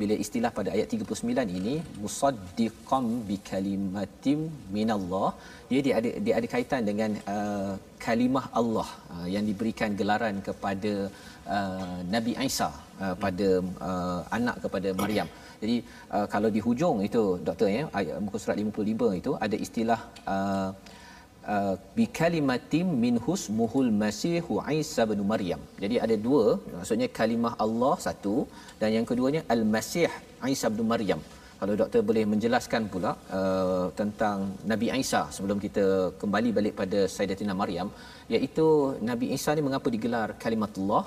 [0.00, 4.40] bila istilah pada ayat 39 ini musaddiqam bi kalimatim
[4.76, 5.30] minallah
[5.70, 7.72] dia dia ada dia ada kaitan dengan uh,
[8.06, 10.92] kalimah Allah uh, yang diberikan gelaran kepada
[11.56, 12.70] uh, Nabi Isa
[13.04, 13.48] uh, pada
[13.88, 15.28] uh, anak kepada Maryam.
[15.62, 15.76] Jadi
[16.16, 20.00] uh, kalau di hujung itu doktor ya ayat muka surat 55 itu ada istilah
[20.34, 20.70] uh,
[21.54, 25.60] uh, bi kalimatim min husmuhul masihu Isa bin Maryam.
[25.84, 28.36] Jadi ada dua maksudnya kalimah Allah satu
[28.82, 30.10] dan yang keduanya al-Masih
[30.56, 31.22] Isa bin Maryam.
[31.58, 34.38] Kalau doktor boleh menjelaskan pula uh, tentang
[34.70, 35.84] Nabi Isa sebelum kita
[36.20, 37.88] kembali balik pada Sayyidatina Maryam
[38.34, 38.66] iaitu
[39.10, 41.02] Nabi Isa ni mengapa digelar kalimatullah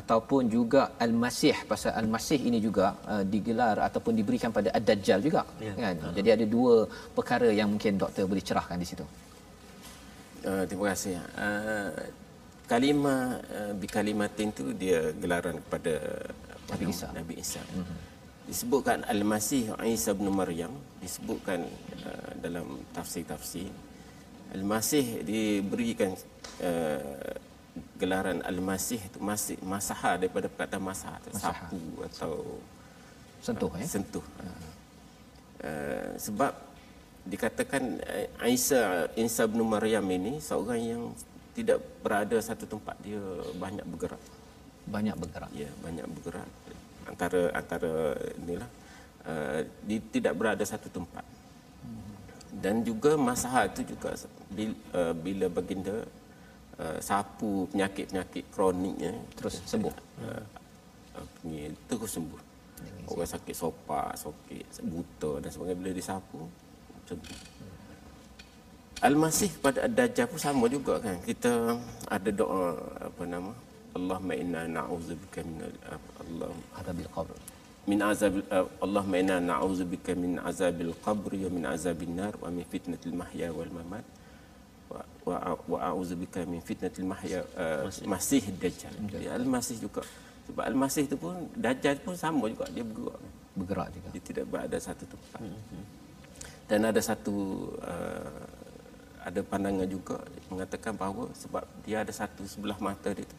[0.00, 5.72] ataupun juga al-Masih pasal al-Masih ini juga uh, digelar ataupun diberikan pada ad-Dajjal juga Ya.
[5.84, 5.96] kan.
[6.18, 6.74] Jadi ada dua
[7.18, 9.06] perkara yang mungkin doktor boleh cerahkan di situ.
[10.40, 11.20] Uh, terima kasih.
[11.36, 11.92] Uh,
[12.64, 15.94] kalimah uh, bi kalimatin tu dia gelaran kepada
[16.70, 16.84] Nabi?
[16.88, 17.06] Isa.
[17.12, 17.60] Nabi Isa.
[17.60, 17.98] Mm-hmm.
[18.50, 21.62] Disebutkan Al-Masih Isa bin Maryam disebutkan
[22.02, 23.68] uh, dalam tafsir-tafsir
[24.56, 26.16] Al-Masih diberikan
[26.64, 27.34] uh,
[28.00, 31.52] gelaran Al-Masih itu masih masaha daripada perkataan masaha, Masaha.
[31.68, 32.32] sapu atau
[33.40, 33.86] Sentuh ya.
[33.88, 34.24] sentuh.
[35.60, 36.52] Uh, sebab
[37.26, 38.00] dikatakan
[38.40, 41.02] uh, Isa Isa bin Maryam ini seorang yang
[41.52, 43.20] tidak berada satu tempat dia
[43.58, 44.22] banyak bergerak.
[44.88, 45.50] Banyak bergerak.
[45.52, 46.48] ya banyak bergerak.
[47.04, 47.94] Antara antara
[48.38, 48.70] inilah
[49.26, 51.24] uh, dia tidak berada satu tempat.
[52.50, 54.10] Dan juga masalah itu juga
[54.50, 56.02] bila, uh, bila baginda
[56.82, 59.94] uh, sapu penyakit-penyakit kroniknya Terus sembuh.
[60.26, 60.44] uh,
[61.86, 62.40] terus sembuh.
[63.10, 65.78] Orang sakit sopak sakit buta dan sebagainya.
[65.78, 66.40] Bila disapu
[69.00, 71.16] Al-Masih pada Ad-Dajjal pun sama juga kan.
[71.24, 71.52] Kita
[72.04, 73.52] ada doa apa nama?
[73.96, 75.66] Allahumma inna na'udzubika min
[76.22, 77.34] Allah Adabil qabr.
[77.90, 82.64] min azab uh, Allahumma inna na'udzubika min azabil qabr wa min azabin nar wa min
[82.72, 84.04] fitnatil mahya wal mamat
[85.26, 85.36] wa
[85.72, 88.94] wa, a'udzubika min fitnatil mahya uh, masih dajjal.
[89.10, 90.02] Jadi al-masih juga
[90.46, 93.20] sebab al-masih itu pun dajjal pun sama juga dia bergerak.
[93.58, 94.08] Bergerak juga.
[94.14, 95.40] Dia tidak berada satu tempat.
[96.70, 98.46] Dan ada satu uh,
[99.26, 103.38] ada pandangan juga mengatakan bahawa sebab dia ada satu sebelah mata dia tu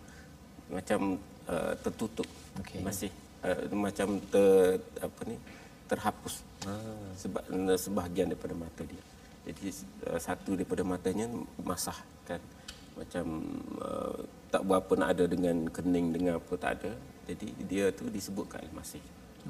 [0.67, 1.15] macam
[1.47, 2.27] uh, tertutup
[2.59, 2.83] Okey.
[2.83, 3.11] masih
[3.47, 5.39] uh, macam ter, apa ni
[5.87, 6.43] terhapus
[7.19, 9.03] sebab uh, sebahagian daripada mata dia.
[9.47, 9.67] Jadi
[10.11, 11.31] uh, satu daripada matanya
[11.63, 11.95] masah
[12.27, 12.43] kan
[12.99, 13.25] macam
[13.79, 14.19] uh,
[14.51, 16.91] tak berapa nak ada dengan kening dengan apa tak ada.
[17.31, 18.99] Jadi dia tu disebutkan masih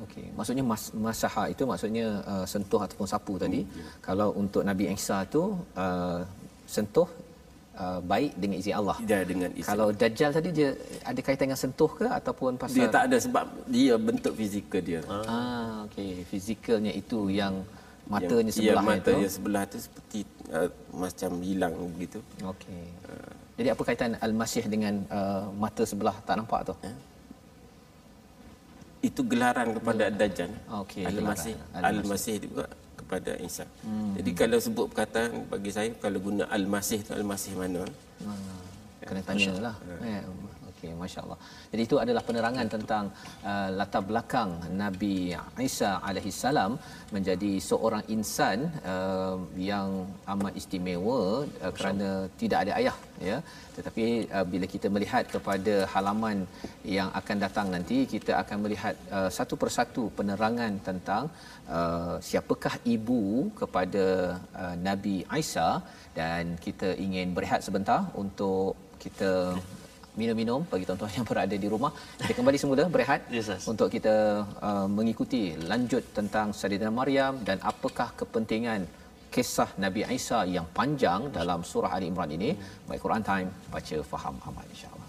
[0.05, 0.25] Okey.
[0.37, 3.61] Maksudnya mas, masaha itu maksudnya uh, sentuh ataupun sapu tadi.
[4.07, 5.43] Kalau untuk Nabi Isa tu
[5.75, 6.19] uh,
[6.75, 7.09] sentuh
[7.75, 8.97] uh, baik dengan izin Allah.
[9.03, 9.67] dia dengan isi.
[9.67, 10.69] Kalau Dajjal tadi dia
[11.03, 15.01] ada kaitan dengan sentuh ke ataupun pasal dia tak ada sebab dia bentuk fizikal dia.
[15.11, 17.53] Ah okey, fizikalnya itu yang
[18.07, 19.19] matanya yang, sebelah ya, mata itu.
[19.21, 20.19] dia sebelah tu seperti
[20.55, 20.69] uh,
[21.03, 22.19] macam hilang begitu.
[22.43, 22.83] Okey.
[23.59, 26.75] Jadi apa kaitan al-masih dengan uh, mata sebelah tak nampak tu?
[29.01, 30.51] Itu gelaran kepada Dajjal.
[30.85, 31.55] Okey, Al-Masih.
[31.73, 33.65] Al-Masih juga kepada Isa.
[33.81, 34.13] Hmm.
[34.15, 37.81] Jadi kalau sebut perkataan bagi saya kalau guna Al-Masih tu Al-Masih mana?
[38.23, 38.37] Ah,
[39.01, 39.75] kena tanyalah.
[40.05, 40.50] Eh, okey.
[40.81, 41.37] Okey, masya-Allah.
[41.71, 43.05] Jadi itu adalah penerangan tentang
[43.49, 45.15] uh, latar belakang Nabi
[45.67, 46.71] Isa alaihi salam
[47.15, 49.37] menjadi seorang insan uh,
[49.69, 49.89] yang
[50.33, 52.09] amat istimewa uh, kerana
[52.41, 52.97] tidak ada ayah
[53.29, 53.37] ya.
[53.77, 54.05] Tetapi
[54.37, 56.39] uh, bila kita melihat kepada halaman
[56.97, 61.29] yang akan datang nanti kita akan melihat uh, satu persatu penerangan tentang
[61.69, 63.21] uh, siapakah ibu
[63.61, 64.05] kepada
[64.63, 65.69] uh, Nabi Isa
[66.17, 68.73] dan kita ingin berehat sebentar untuk
[69.05, 69.31] kita
[70.19, 71.91] minum-minum bagi tuan-tuan yang berada di rumah.
[72.19, 73.63] Kita kembali semula berehat yes, yes.
[73.71, 74.15] untuk kita
[74.69, 78.83] uh, mengikuti lanjut tentang Sayyidina Maryam dan apakah kepentingan
[79.31, 82.51] kisah Nabi Isa yang panjang dalam surah Ali Imran ini.
[82.87, 85.00] Baik Quran Time, baca, faham, amal insya-Allah.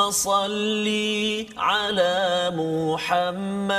[0.00, 0.88] صل
[1.56, 3.72] على محمد.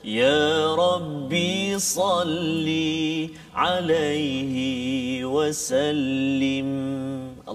[0.05, 2.69] يا ربي صل
[3.55, 4.55] عليه
[5.25, 6.90] وسلم.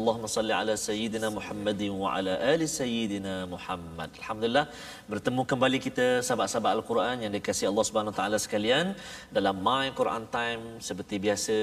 [0.06, 4.10] Allahumma salli ala sayyidina Muhammad wa ala ali sayyidina Muhammad.
[4.22, 4.66] Alhamdulillah
[5.12, 8.94] bertemu kembali kita sahabat-sahabat Al-Quran yang dikasihi Allah Subhanahu wa taala sekalian
[9.38, 11.56] dalam My Quran Time seperti biasa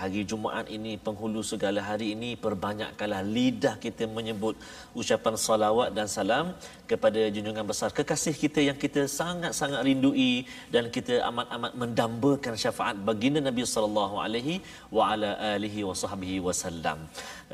[0.00, 4.58] hari Jumaat ini penghulu segala hari ini perbanyakkanlah lidah kita menyebut
[5.02, 6.50] ucapan salawat dan salam
[6.90, 10.32] kepada junjungan besar kekasih kita yang kita sangat-sangat rindui
[10.74, 14.58] dan kita amat-amat mendambakan syafaat baginda Nabi sallallahu alaihi
[14.98, 16.98] wa ala alihi wa sahbihi wasallam.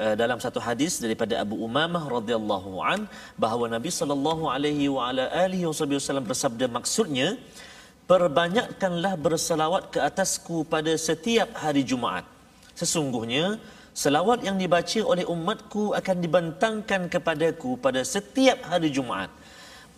[0.01, 5.27] Uh, dalam satu hadis daripada Abu Umamah radhiyallahu an bahawa Nabi sallallahu alaihi wa ala
[5.33, 7.41] alihi wasallam bersabda maksudnya
[8.07, 12.29] perbanyakkanlah berselawat ke atasku pada setiap hari Jumaat.
[12.79, 13.59] Sesungguhnya
[13.91, 19.31] selawat yang dibaca oleh umatku akan dibentangkan kepadaku pada setiap hari Jumaat.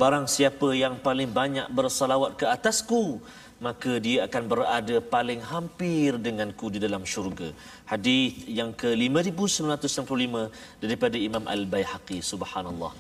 [0.01, 3.21] Barang siapa yang paling banyak berselawat ke atasku
[3.67, 7.49] maka dia akan berada paling hampir denganku di dalam syurga.
[7.93, 10.35] Hadis yang ke-5995
[10.83, 12.93] daripada Imam Al-Baihaqi subhanallah.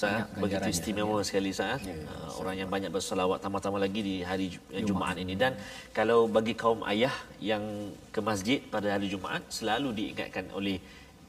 [0.00, 1.26] Saya begitu istimewa ya.
[1.28, 1.76] sekali saya.
[1.82, 4.86] Ya, ya, uh, orang yang banyak berselawat tambah-tambah lagi di hari Jumaat.
[4.90, 5.52] Jumaat ini dan
[5.98, 7.14] kalau bagi kaum ayah
[7.50, 7.64] yang
[8.14, 10.78] ke masjid pada hari Jumaat selalu diingatkan oleh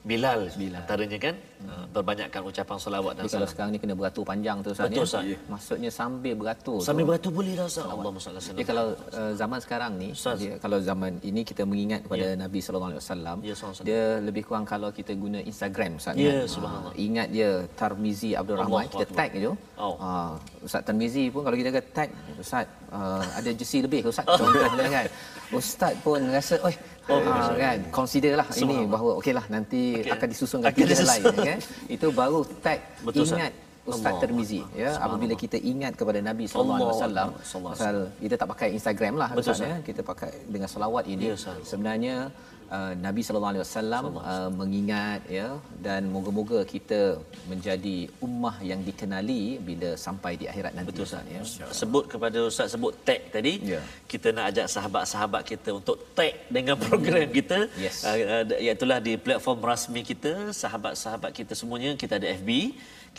[0.02, 0.82] Bilal, Bilal.
[0.82, 1.94] antaranya kan hmm.
[1.94, 3.34] berbanyakkan ucapan salawat dan salam.
[3.38, 5.38] Kalau sekarang ni kena beratur panjang tu Ustaz Betul, ya.
[5.46, 6.82] Maksudnya sambil beratur.
[6.82, 7.86] Sambil beratur boleh lah Ustaz.
[7.86, 8.42] Allah Masallah.
[8.58, 10.10] Ya, kalau uh, zaman sekarang ni
[10.42, 12.40] dia, kalau zaman ini kita mengingat kepada ya.
[12.44, 16.50] Nabi sallallahu alaihi wasallam ya, dia lebih kurang kalau kita guna Instagram Ustaz ya, kan.
[16.50, 16.94] subhanallah.
[16.98, 19.54] Uh, ingat dia Tarmizi Abdul Rahman kita tag je.
[19.78, 19.96] Oh.
[20.02, 20.34] Uh,
[20.66, 22.10] Ustaz Tarmizi pun kalau kita kata tag
[22.42, 25.08] Ustaz uh, ada jersey lebih Ustaz contohnya kan.
[25.54, 26.74] Ustaz pun rasa oi
[27.10, 27.80] Oh, uh, kan?
[27.90, 30.14] Consider lah ini bahawa okeylah nanti okay.
[30.14, 31.60] akan disusunkan okay, tiga lain kan
[31.90, 35.02] itu baru tag Betul, ingat Ustaz Termizi ya?
[35.02, 37.28] Apabila kita ingat kepada Nabi sallallahu alaihi wasallam
[37.74, 39.82] pasal kita tak pakai Instagram lah Betul, ya?
[39.82, 41.34] Kita pakai dengan selawat ini.
[41.34, 41.36] Ya,
[41.66, 42.30] sebenarnya
[42.78, 45.48] uh, Nabi sallallahu alaihi wasallam uh, mengingat ya
[45.86, 47.00] dan moga-moga kita
[47.52, 51.42] menjadi ummah yang dikenali bila sampai di akhirat nanti betul Ustaz ya.
[51.82, 53.54] Sebut kepada Ustaz sebut tag tadi.
[53.74, 53.82] Ya.
[54.12, 57.60] kita nak ajak sahabat-sahabat kita untuk tag dengan program kita.
[57.86, 57.98] Yes.
[58.08, 61.92] uh, uh, iaitu di platform rasmi kita sahabat-sahabat kita semuanya.
[62.04, 62.52] Kita ada FB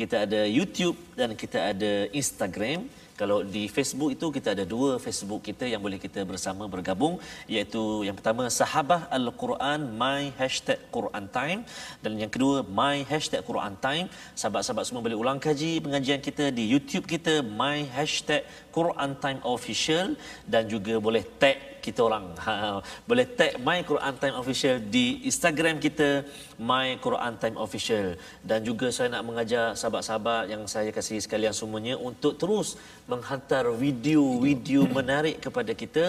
[0.01, 2.89] kita ada YouTube dan kita ada Instagram
[3.23, 7.15] kalau di Facebook itu kita ada dua Facebook kita yang boleh kita bersama bergabung
[7.55, 11.61] iaitu yang pertama Sahabah Al-Quran My Hashtag Quran Time
[12.03, 14.07] dan yang kedua My Hashtag Quran Time.
[14.35, 18.43] Sahabat-sahabat semua boleh ulang kaji pengajian kita di YouTube kita My Hashtag
[18.77, 20.07] Quran Time Official
[20.49, 22.25] dan juga boleh tag kita orang.
[22.43, 26.09] Ha, boleh tag My Quran Time Official di Instagram kita
[26.71, 28.07] My Quran Time Official.
[28.49, 32.69] Dan juga saya nak mengajar sahabat-sahabat yang saya kasih sekalian semuanya untuk terus
[33.13, 36.05] menghantar video-video menarik kepada kita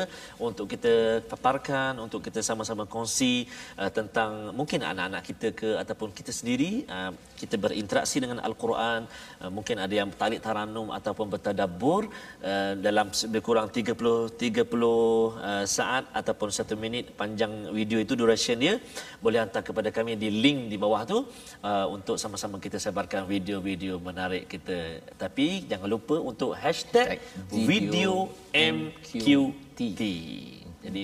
[0.47, 3.49] untuk kita paparkan untuk kita sama-sama kongsi
[3.81, 6.71] uh, tentang mungkin anak-anak kita ke ataupun kita sendiri.
[6.95, 9.01] Uh, kita berinteraksi dengan Al-Quran.
[9.41, 12.09] Uh, mungkin ada yang talik taranum ataupun bertadabbur.
[12.43, 14.87] Uh, dalam lebih kurang 30 30 uh,
[15.37, 18.75] uh, saat ataupun satu minit panjang video itu duration dia
[19.23, 21.19] boleh hantar kepada kami di link di bawah tu.
[21.63, 25.03] Uh, untuk sama-sama kita sebarkan video-video menarik kita.
[25.15, 29.79] Tapi jangan lupa untuk hashtag video MQT
[30.83, 31.03] jadi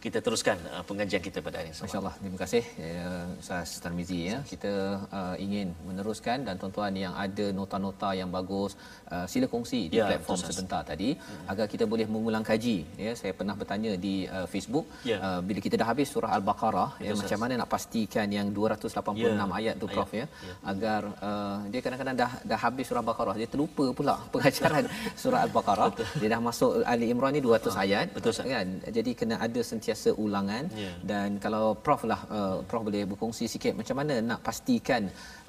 [0.00, 1.76] kita teruskan uh, pengajian kita pada hari ini.
[1.84, 2.14] Masya-Allah.
[2.24, 3.08] Terima kasih ya,
[3.42, 4.36] Ustaz Tarmizi ya.
[4.52, 4.72] Kita
[5.18, 8.72] uh, ingin meneruskan dan tuan-tuan yang ada nota-nota yang bagus
[9.12, 11.44] uh, sila kongsi di Ya, platform betul, sebentar tadi hmm.
[11.52, 13.12] agar kita boleh mengulang kaji ya.
[13.20, 15.18] Saya pernah bertanya di uh, Facebook Ya.
[15.26, 17.20] uh, bila kita dah habis surah Al-Baqarah ya Ustaz.
[17.28, 20.28] macam mana nak pastikan yang 286 Ya, ayat tu prof ya, ayat.
[20.48, 20.54] Ya.
[20.72, 25.88] agar uh, dia kadang-kadang dah dah habis surah Al-Baqarah dia terlupa pula pengajaran surah Al-Baqarah
[26.16, 28.48] dia dah masuk Ali Imran ni 200 ayat Ah, betul, Ustaz.
[28.48, 29.88] kan jadi kena ada sentiasa
[30.24, 30.92] ulangan Ya.
[31.10, 35.02] dan kalau prof lah uh, prof boleh berkongsi sikit macam mana nak pastikan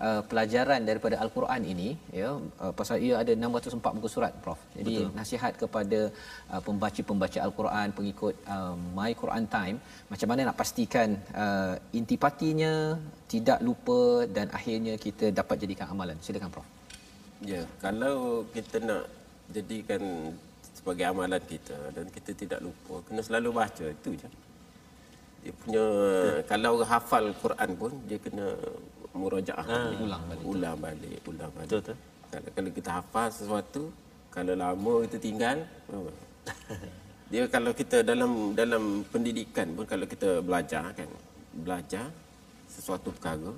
[0.08, 2.30] uh, pelajaran daripada al-Quran ini ya
[2.64, 5.16] uh, pasal ia ada 604 muka surat prof jadi Betul.
[5.20, 6.00] nasihat kepada
[6.54, 9.78] uh, pembaca-pembaca al-Quran pengikut uh, my Quran time
[10.12, 11.10] macam mana nak pastikan
[11.44, 12.74] uh, intipatinya
[13.34, 16.70] tidak lupa dan akhirnya kita dapat jadikan amalan silakan prof
[17.42, 19.10] Ya, kalau kita nak
[19.50, 20.02] jadikan
[20.82, 24.30] sebagai amalan kita dan kita tidak lupa, kena selalu baca itu je.
[25.42, 25.84] Dia punya
[26.50, 28.58] kalau orang hafal Quran pun dia kena
[29.14, 30.02] murajaah balik.
[30.02, 30.44] ulang balik.
[30.46, 31.70] Ulang balik, ulang balik.
[31.70, 31.98] Betul, betul.
[32.32, 33.84] Kalau, kalau kita hafal sesuatu,
[34.34, 35.58] kalau lama kita tinggal,
[35.90, 36.12] apa?
[37.32, 41.10] dia kalau kita dalam dalam pendidikan pun kalau kita belajar kan,
[41.54, 42.10] belajar
[42.66, 43.54] sesuatu perkara,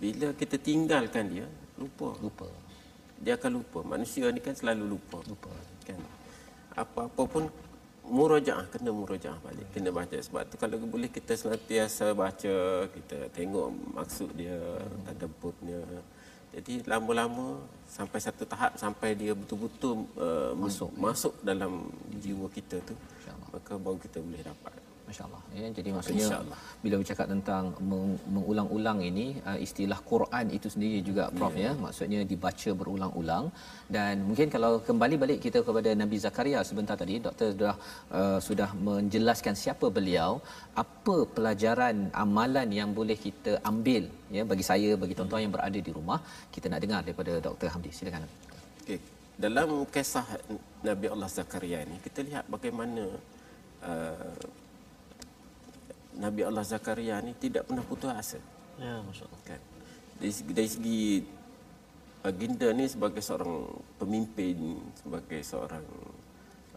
[0.00, 2.48] bila kita tinggalkan dia, lupa lupa
[3.18, 3.78] dia akan lupa.
[3.82, 5.18] Manusia ni kan selalu lupa.
[5.26, 5.50] Lupa.
[5.82, 5.98] Kan.
[6.78, 7.44] Apa-apa pun
[8.08, 9.66] murajaah kena murajaah balik.
[9.74, 14.56] Kena baca sebab tu kalau boleh kita senantiasa baca, kita tengok maksud dia,
[15.04, 15.82] tadabburnya.
[16.48, 22.96] Jadi lama-lama sampai satu tahap sampai dia betul-betul uh, masuk masuk dalam jiwa kita tu.
[23.52, 24.87] Maka baru kita boleh dapat.
[25.08, 25.40] Masya-Allah.
[25.58, 26.58] Ya, jadi maksudnya InsyaAllah.
[26.84, 31.72] bila bercakap tentang meng- mengulang-ulang ini uh, istilah Quran itu sendiri juga prof ya.
[31.84, 33.44] Maksudnya dibaca berulang-ulang
[33.96, 37.74] dan mungkin kalau kembali balik kita kepada Nabi Zakaria sebentar tadi doktor sudah
[38.18, 40.30] uh, sudah menjelaskan siapa beliau,
[40.84, 44.04] apa pelajaran amalan yang boleh kita ambil
[44.36, 46.20] ya bagi saya bagi tuan-tuan yang berada di rumah.
[46.54, 47.68] Kita nak dengar daripada Dr.
[47.72, 47.92] Hamdi.
[47.98, 48.28] Silakan.
[48.84, 49.00] Okey.
[49.38, 50.26] Dalam kisah
[50.82, 53.04] Nabi Allah Zakaria ni kita lihat bagaimana
[53.86, 54.34] uh,
[56.18, 58.40] Nabi Allah Zakaria ni tidak pernah putus asa.
[58.78, 59.40] Ya, masya-Allah.
[59.46, 59.60] Kan?
[60.18, 61.02] Dari segi, dari segi
[62.18, 63.70] baginda ni sebagai seorang
[64.02, 65.86] pemimpin, sebagai seorang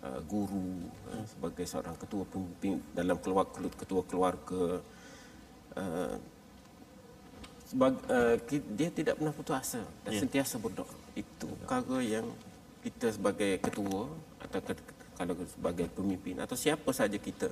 [0.05, 4.63] uh, guru, uh, sebagai seorang ketua pemimpin dalam keluarga ketua keluarga
[5.73, 6.15] uh,
[7.65, 8.37] sebag, uh,
[8.77, 10.21] dia tidak pernah putus asa dan yeah.
[10.21, 10.93] sentiasa berdoa.
[11.17, 12.29] Itu perkara yang
[12.85, 14.05] kita sebagai ketua
[14.41, 17.49] atau ke- kalau sebagai pemimpin atau siapa saja kita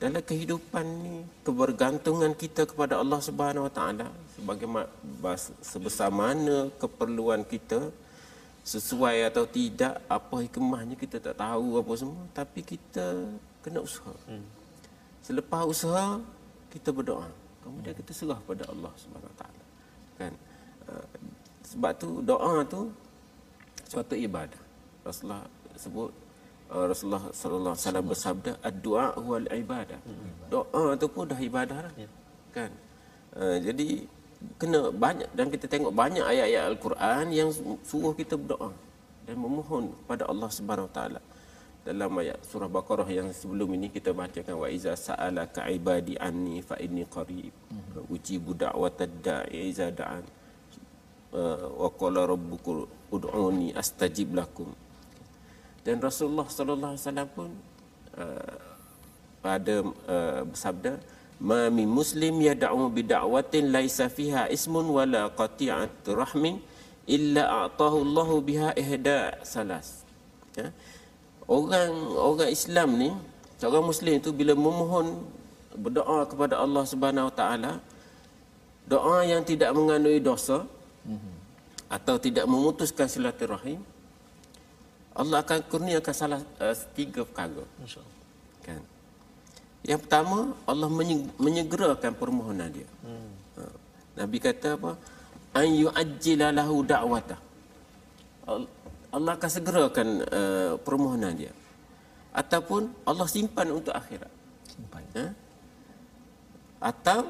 [0.00, 4.88] dalam kehidupan ni kebergantungan kita kepada Allah Subhanahu Wa Taala sebagai ma-
[5.20, 7.92] bas- sebesar mana keperluan kita
[8.64, 13.28] sesuai atau tidak apa hikmahnya kita tak tahu apa semua tapi kita
[13.60, 14.16] kena usaha.
[14.24, 14.44] Hmm.
[15.20, 16.16] Selepas usaha
[16.72, 17.28] kita berdoa.
[17.60, 19.64] Kemudian kita serah pada Allah Subhanahu Wa Taala.
[20.16, 20.32] Kan?
[20.88, 21.06] Uh,
[21.60, 22.88] sebab tu doa tu
[23.84, 24.62] suatu ibadah.
[25.04, 25.44] Rasulullah
[25.76, 26.08] sebut
[26.72, 30.00] uh, Rasulullah sallallahu alaihi wasallam bersabda ad-du'a huwal ibadah.
[30.50, 31.92] Doa tu pun dah ibadah dah.
[32.54, 32.70] Kan?
[33.34, 34.06] Uh, jadi
[34.56, 37.48] kena banyak dan kita tengok banyak ayat-ayat al-Quran yang
[37.84, 38.72] suruh kita berdoa
[39.28, 41.20] dan memohon pada Allah Subhanahu Wa Taala.
[41.80, 46.76] Dalam ayat surah Baqarah yang sebelum ini kita bacakan wa iza sa'alaka ibadi anni fa
[46.76, 47.52] inni qarib.
[48.12, 50.24] Ujibu da'watad da'i iza da'an.
[51.32, 54.68] Uh, wa qala rabbukum ud'uni astajib lakum.
[55.86, 57.50] Dan Rasulullah sallallahu alaihi wasallam pun
[58.20, 58.58] uh,
[59.40, 60.92] pada uh, bersabda
[61.40, 66.60] ma min muslim yad'u bi da'watin laisa fiha ismun wala qati'at rahmin
[67.08, 70.04] illa a'tahu Allahu biha ihda salas.
[70.54, 70.68] Ya.
[71.48, 73.10] Orang orang Islam ni,
[73.56, 75.24] seorang muslim itu bila memohon
[75.74, 77.72] berdoa kepada Allah Subhanahu Wa Taala
[78.86, 80.66] doa yang tidak mengandungi dosa
[81.90, 83.82] atau tidak memutuskan silaturahim
[85.20, 87.64] Allah akan kurniakan salah uh, tiga perkara.
[88.64, 88.80] Kan?
[89.84, 92.88] Yang pertama, Allah menye- menyegerakan permohonan dia.
[93.04, 93.28] Hmm.
[94.16, 94.96] Nabi kata apa?
[95.52, 97.36] An yu'ajjila lahu da'wata.
[98.48, 98.70] Al-
[99.12, 101.52] Allah akan segerakan uh, permohonan dia.
[102.32, 104.32] Ataupun Allah simpan untuk akhirat.
[104.72, 105.02] Simpan.
[105.18, 105.26] Ha?
[106.80, 107.28] Atau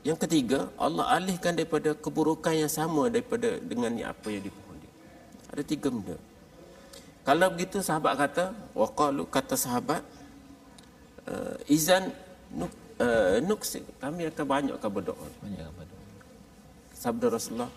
[0.00, 4.92] yang ketiga, Allah alihkan daripada keburukan yang sama daripada dengan apa yang dipohon dia.
[5.52, 6.16] Ada tiga benda.
[7.22, 8.44] Kalau begitu sahabat kata,
[8.74, 10.02] waqalu kata sahabat,
[11.30, 12.10] uh, izan
[12.50, 15.96] nuk, uh, nuksir kami akan banyakkan berdoa Banyak tu?
[16.98, 17.70] sabda Rasulullah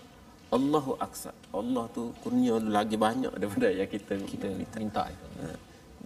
[0.53, 4.77] Allahu aksa Allah tu kurnia lagi banyak daripada yang kita Kita minta.
[4.81, 5.25] minta itu.
[5.41, 5.47] Ha.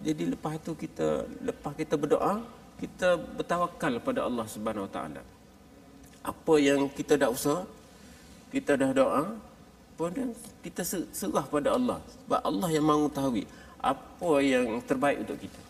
[0.00, 2.40] Jadi lepas tu kita lepas kita berdoa,
[2.80, 5.22] kita bertawakal pada Allah Subhanahu Wa Taala.
[6.24, 7.68] Apa yang kita dah usaha,
[8.48, 9.22] kita dah doa,
[10.00, 10.28] pun dan
[10.64, 11.98] kita se- serah pada Allah.
[12.24, 13.44] Sebab Allah yang mengetahui
[13.84, 15.60] apa yang terbaik untuk kita.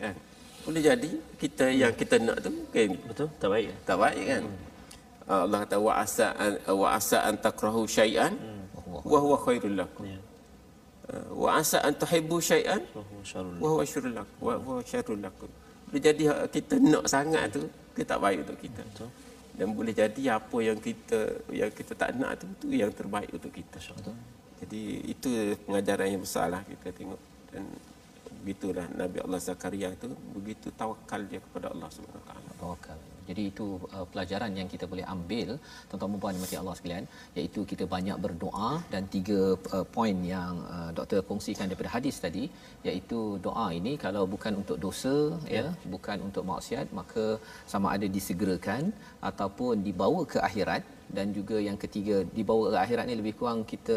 [0.00, 0.14] Kan?
[0.60, 1.10] Boleh jadi
[1.40, 3.28] kita yang kita nak tu mungkin Betul?
[3.40, 3.66] Tak baik.
[3.72, 3.76] ya?
[3.88, 4.42] tak baik kan.
[5.30, 8.32] Allah kata wa asa an, wa asa an takrahu syai'an
[9.12, 10.04] wa huwa khairul lakum.
[10.04, 10.20] Ya.
[11.10, 12.82] Uh, Wa asa an tuhibbu syai'an
[13.62, 14.36] wa huwa syarrul lakum.
[14.42, 15.50] Wa huwa syarrul lakum.
[15.88, 17.62] Boleh jadi uh, kita nak sangat tu
[17.94, 18.82] dia tak baik untuk kita.
[18.84, 19.10] Betul.
[19.56, 23.52] Dan boleh jadi apa yang kita yang kita tak nak tu tu yang terbaik untuk
[23.52, 23.76] kita.
[24.60, 25.28] Jadi itu
[25.66, 27.20] pengajaran yang besarlah kita tengok
[27.50, 27.64] dan
[28.40, 32.50] begitulah Nabi Allah Zakaria tu begitu tawakal dia kepada Allah Subhanahu Wa Taala.
[32.56, 32.98] tawakal.
[33.30, 33.66] Jadi itu
[33.96, 35.48] uh, pelajaran yang kita boleh ambil
[35.88, 37.04] tuan-tuan dan puan dimati Allah sekalian
[37.38, 39.40] iaitu kita banyak berdoa dan tiga
[39.76, 42.44] uh, poin yang uh, doktor kongsikan daripada hadis tadi
[42.88, 45.16] iaitu doa ini kalau bukan untuk dosa
[45.56, 45.66] ya.
[45.94, 47.26] bukan untuk maksiat maka
[47.72, 48.84] sama ada disegerakan
[49.30, 50.84] ataupun dibawa ke akhirat.
[51.16, 53.96] Dan juga yang ketiga dibawa ke akhirat ni lebih kurang kita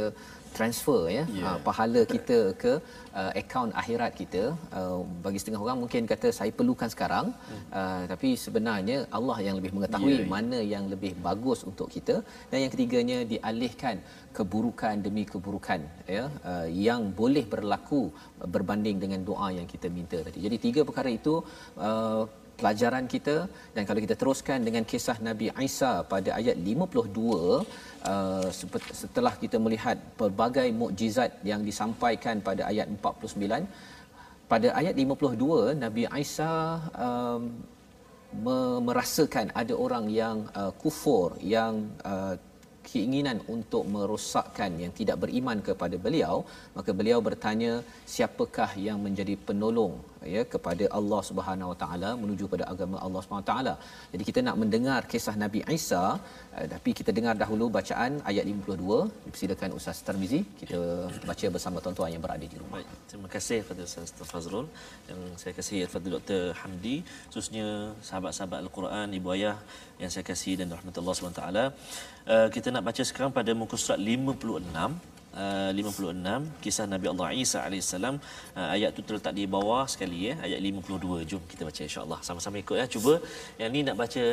[0.58, 1.24] transfer ya.
[1.38, 1.45] Yeah.
[1.47, 2.74] uh, pahala kita ke
[3.20, 4.43] uh, akaun akhirat kita
[4.80, 7.28] uh, bagi setengah orang mungkin kata saya perlukan sekarang.
[7.80, 10.30] Uh, tapi sebenarnya Allah yang lebih mengetahui Yeah.
[10.36, 12.16] mana yang lebih bagus untuk kita.
[12.49, 13.97] Dan yang ketiganya dialihkan
[14.38, 15.82] keburukan demi keburukan
[16.18, 16.26] ya.
[16.51, 18.04] Uh, yang boleh berlaku
[18.56, 20.39] berbanding dengan doa yang kita minta tadi.
[20.47, 21.36] Jadi tiga perkara itu
[21.88, 22.24] uh,
[22.60, 23.36] pelajaran kita.
[23.76, 28.47] Dan kalau kita teruskan dengan kisah Nabi Isa pada ayat 52 uh,
[29.01, 33.68] setelah kita melihat pelbagai mukjizat yang disampaikan pada ayat 49
[34.51, 36.54] pada ayat 52 Nabi Isa
[37.06, 37.41] um,
[38.45, 42.36] me- merasakan ada orang yang uh, kufur yang uh,
[42.84, 46.36] keinginan untuk merosakkan yang tidak beriman kepada beliau.
[46.76, 47.74] Maka beliau bertanya
[48.14, 49.95] siapakah yang menjadi penolong
[50.36, 53.74] ya kepada Allah Subhanahu Wa Taala menuju pada agama Allah Subhanahu Wa Taala
[54.14, 56.04] jadi kita nak mendengar kisah Nabi Isa
[56.58, 60.80] uh, tapi kita dengar dahulu bacaan ayat 52 dipersilakan Ustaz Tarmizi kita
[61.30, 64.12] baca bersama tuan-tuan yang berada di rumah Baik, terima kasih kepada Ustaz.
[64.34, 64.68] Fazrul
[65.10, 66.42] yang saya kasih kepada Dr.
[66.60, 66.98] Hamdi
[67.30, 67.68] khususnya
[68.10, 69.56] sahabat-sahabat Al-Quran ibu ayah
[70.02, 71.44] yang saya kasih dan rahmatullah SWT
[72.34, 77.60] uh, kita nak baca sekarang pada muka surat 56 Uh, 56 kisah Nabi Allah Isa
[77.66, 78.18] AS uh,
[78.76, 82.78] ayat tu terletak di bawah sekali ya ayat 52 jom kita baca insyaAllah sama-sama ikut
[82.78, 83.14] ya cuba
[83.58, 84.24] yang ni nak baca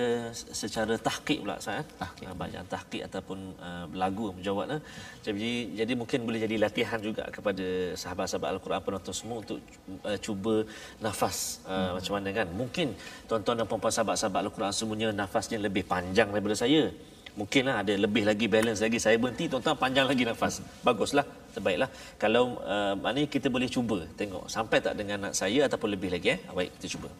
[0.61, 2.27] secara tahqiq pula Ustaz Tahqiq.
[2.29, 3.39] uh, bacaan tahqiq ataupun
[3.69, 4.81] uh, lagu menjawab eh.
[5.25, 9.57] jadi jadi mungkin boleh jadi latihan juga kepada sahabat-sahabat al-Quran penonton semua untuk
[10.05, 10.69] uh, cuba
[11.01, 11.91] nafas uh, hmm.
[11.97, 12.89] macam mana kan mungkin
[13.25, 16.93] tuan-tuan dan puan-puan sahabat-sahabat al-Quran semuanya nafasnya lebih panjang daripada saya
[17.40, 20.56] mungkinlah ada lebih lagi balance lagi saya berhenti tuan-tuan panjang lagi nafas
[20.88, 21.26] baguslah
[21.56, 21.90] terbaiklah
[22.24, 26.28] kalau uh, maknanya kita boleh cuba tengok sampai tak dengan nak saya ataupun lebih lagi
[26.36, 27.12] eh baik kita cuba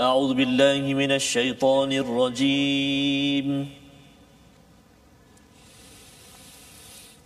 [0.00, 3.48] أعوذ بالله من الشيطان الرجيم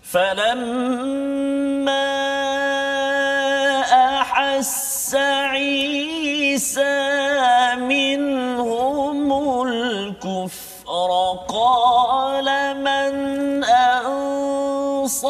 [0.02, 2.10] فلما
[4.18, 5.14] أحس
[5.54, 7.27] عيسى
[12.83, 15.29] من أنصار.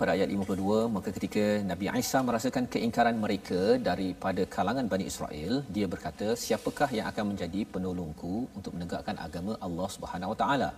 [0.00, 5.86] Pada ayat 52 maka ketika Nabi Isa merasakan keingkaran mereka daripada kalangan Bani Israel dia
[5.94, 10.70] berkata siapakah yang akan menjadi penolongku untuk menegakkan agama Allah Subhanahu Wa Taala?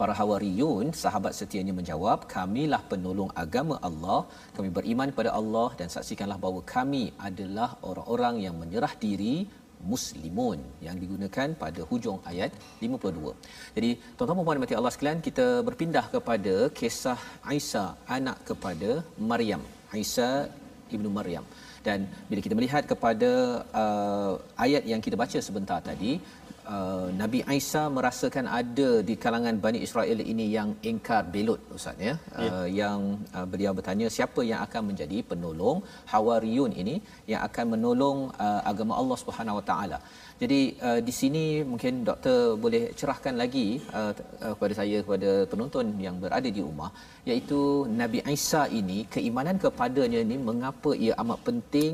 [0.00, 4.20] Para Hawariyun sahabat setianya menjawab kamilah penolong agama Allah.
[4.56, 9.34] Kami beriman kepada Allah dan saksikanlah bahawa kami adalah orang-orang yang menyerah diri
[9.92, 12.50] muslimun yang digunakan pada hujung ayat
[12.84, 13.32] 52.
[13.76, 17.20] Jadi tuan-tuan dan puan-puan Allah sekalian kita berpindah kepada kisah
[17.60, 17.84] Isa
[18.18, 18.90] anak kepada
[19.30, 19.62] Maryam.
[20.04, 20.28] Isa
[20.96, 21.44] ibnu Maryam.
[21.86, 23.30] Dan bila kita melihat kepada
[23.82, 24.32] uh,
[24.64, 26.20] ayat yang kita baca sebentar tadi,
[26.74, 32.14] uh, Nabi Isa merasakan ada di kalangan Bani Israel ini yang ingkar belut Ustaz ya.
[32.16, 32.50] ya.
[32.50, 33.00] Uh, yang
[33.36, 35.78] uh, beliau bertanya siapa yang akan menjadi penolong
[36.12, 36.96] Hawariyun ini
[37.32, 39.98] yang akan menolong uh, agama Allah Subhanahu Wa Taala.
[40.42, 43.66] Jadi uh, di sini mungkin doktor boleh cerahkan lagi
[43.98, 44.12] uh,
[44.44, 46.90] uh, kepada saya kepada penonton yang berada di rumah
[47.28, 47.60] iaitu
[48.00, 51.92] Nabi Isa ini keimanan kepadanya ini mengapa ia amat penting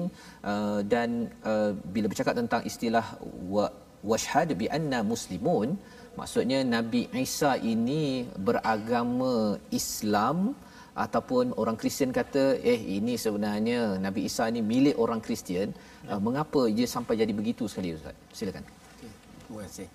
[0.50, 3.06] uh, dan uh, bila bercakap tentang istilah
[3.54, 3.66] wa
[4.10, 5.74] washhad bi anna muslimun.
[6.18, 10.56] Maksudnya nabi Isa ini beragama Islam
[10.96, 15.68] ataupun orang Kristian kata eh ini sebenarnya nabi Isa ni milik orang Kristian.
[16.08, 16.16] Ya.
[16.16, 18.16] uh, mengapa dia sampai jadi begitu sekali ustaz?
[18.32, 18.64] Silakan.
[18.64, 19.12] Okay.
[19.44, 19.88] terima kasih.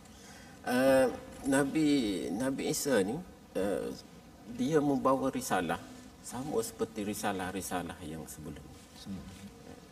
[0.62, 1.08] Uh,
[1.50, 1.90] nabi
[2.44, 3.18] nabi Isa ni
[3.58, 3.86] uh,
[4.54, 5.82] dia membawa risalah
[6.22, 8.62] sama seperti risalah-risalah yang sebelum.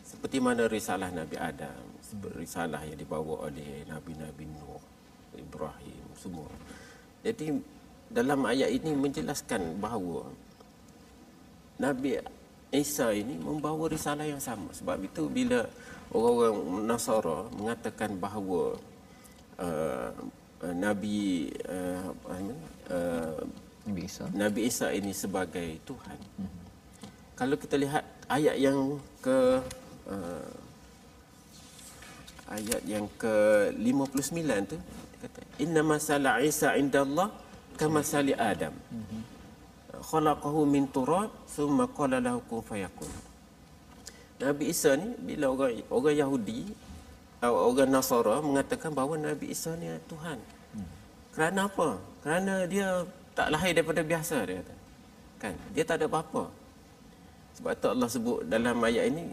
[0.06, 1.82] Seperti mana risalah Nabi Adam
[2.36, 4.82] risalah yang dibawa oleh Nabi-Nabi Nuh,
[5.36, 6.50] Ibrahim, semua.
[7.20, 7.56] Jadi
[8.10, 10.26] dalam ayat ini menjelaskan bahawa
[11.80, 12.20] Nabi
[12.70, 14.70] Isa ini membawa risalah yang sama.
[14.70, 15.66] Sebab itu bila
[16.14, 18.78] orang-orang Nasara mengatakan bahawa
[19.58, 20.10] uh,
[20.70, 22.10] Nabi uh,
[22.90, 23.42] uh,
[23.88, 26.18] Nabi Isa Nabi Isa ini sebagai Tuhan.
[26.38, 26.52] Hmm.
[27.34, 29.58] Kalau kita lihat ayat yang ke
[30.06, 30.59] uh,
[32.50, 34.78] ayat yang ke-59 tu
[35.22, 37.30] kata inna masala Isa indallah
[37.78, 38.74] kama sali Adam.
[40.00, 43.08] Khalaqahu min turab thumma qala lahu kun fayakun.
[44.40, 46.60] Nabi Isa ni bila orang orang Yahudi
[47.40, 50.40] atau orang Nasara mengatakan bahawa Nabi Isa ni Tuhan.
[51.36, 52.00] Kerana apa?
[52.24, 54.74] Kerana dia tak lahir daripada biasa dia kata.
[55.40, 55.54] Kan?
[55.72, 56.52] Dia tak ada apa-apa.
[57.56, 59.24] Sebab tu Allah sebut dalam ayat ini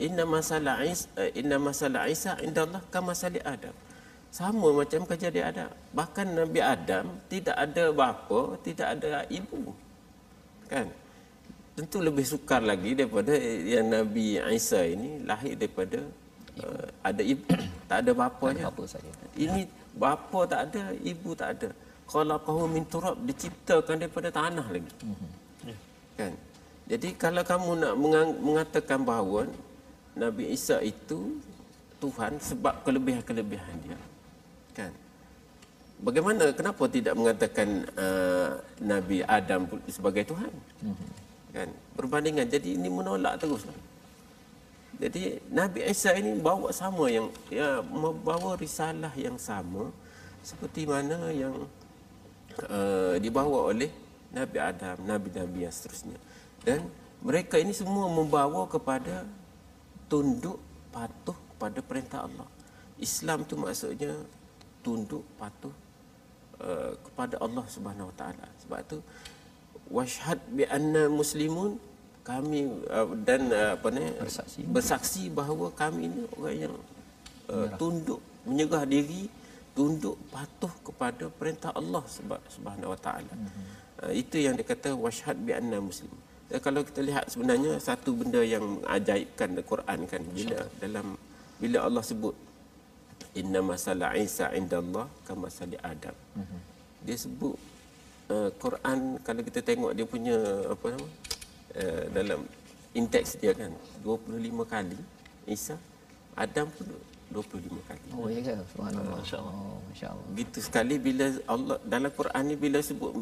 [0.00, 3.74] inna masalah Isa eh, inna masalah Isa indallah kama sali Adam.
[4.30, 5.70] Sama macam kejadian Adam.
[5.90, 9.74] Bahkan Nabi Adam tidak ada bapa, tidak ada ibu.
[10.70, 10.86] Kan?
[11.74, 13.34] Tentu lebih sukar lagi daripada
[13.74, 15.98] yang Nabi Isa ini lahir daripada
[16.62, 17.50] uh, ada ibu,
[17.90, 18.70] tak ada bapanya.
[18.70, 19.10] Bapa saja.
[19.34, 19.66] Ini
[19.98, 21.68] bapa tak ada, ibu tak ada.
[22.10, 24.92] Kalau kau min turab diciptakan daripada tanah lagi.
[25.02, 25.30] Mm-hmm.
[26.18, 26.32] Kan?
[26.90, 27.94] Jadi kalau kamu nak
[28.42, 29.46] mengatakan bahawa
[30.16, 31.38] Nabi Isa itu
[32.00, 33.98] Tuhan sebab kelebihan-kelebihan dia.
[34.74, 34.92] Kan?
[36.00, 40.52] Bagaimana kenapa tidak mengatakan uh, Nabi Adam sebagai Tuhan?
[40.80, 41.08] Mm-hmm.
[41.52, 41.68] Kan?
[41.94, 43.68] Perbandingan jadi ini menolak terus.
[44.96, 49.92] Jadi Nabi Isa ini bawa sama yang ya membawa risalah yang sama
[50.40, 51.52] seperti mana yang
[52.68, 53.92] uh, dibawa oleh
[54.32, 56.16] Nabi Adam, nabi-nabi yang seterusnya.
[56.64, 56.86] Dan
[57.20, 59.24] mereka ini semua membawa kepada
[60.10, 60.58] tunduk
[60.90, 62.48] patuh pada perintah Allah.
[62.98, 64.12] Islam tu maksudnya
[64.84, 65.72] tunduk patuh
[66.60, 68.46] uh, kepada Allah Subhanahu Wa Taala.
[68.60, 68.98] Sebab tu
[69.88, 71.78] washhad bi anna muslimun
[72.26, 74.60] kami uh, dan uh, apa ni bersaksi.
[74.66, 76.74] bersaksi bahawa kami ini orang yang
[77.48, 79.30] uh, tunduk menyerah diri
[79.72, 82.02] tunduk patuh kepada perintah Allah
[82.50, 83.32] Subhanahu Wa Taala.
[83.32, 83.64] Mm-hmm.
[84.00, 86.20] Uh, itu yang dikata washhad bi anna muslimun.
[86.50, 91.06] Ya, kalau kita lihat sebenarnya satu benda yang ajaibkan dalam Quran kan bila dalam
[91.62, 92.34] bila Allah sebut
[93.38, 96.16] inna masala Isa indallah kama sali Adam.
[96.34, 96.60] Uh-huh.
[97.06, 97.54] Dia sebut
[98.34, 100.36] uh, Quran kalau kita tengok dia punya
[100.74, 101.06] apa nama
[101.78, 102.40] uh, dalam
[102.98, 103.70] indeks dia kan
[104.02, 104.98] 25 kali
[105.46, 105.78] Isa
[106.34, 106.86] Adam pun
[107.30, 108.08] 25 kali.
[108.10, 108.54] Oh ya ke?
[108.74, 109.22] Subhanallah.
[109.22, 109.54] Masya-Allah.
[109.54, 110.26] Oh, Masya-Allah.
[110.34, 113.14] Gitu sekali bila Allah dalam Quran ni bila sebut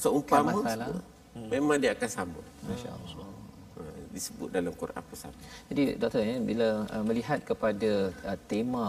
[0.00, 1.04] seumpama sebut,
[1.34, 1.48] hmm.
[1.54, 2.40] memang dia akan sama.
[2.68, 3.28] Masya-Allah.
[3.76, 3.82] Ha,
[4.14, 5.34] disebut dalam Quran sama.
[5.70, 7.90] Jadi doktor ya bila uh, melihat kepada
[8.28, 8.86] uh, tema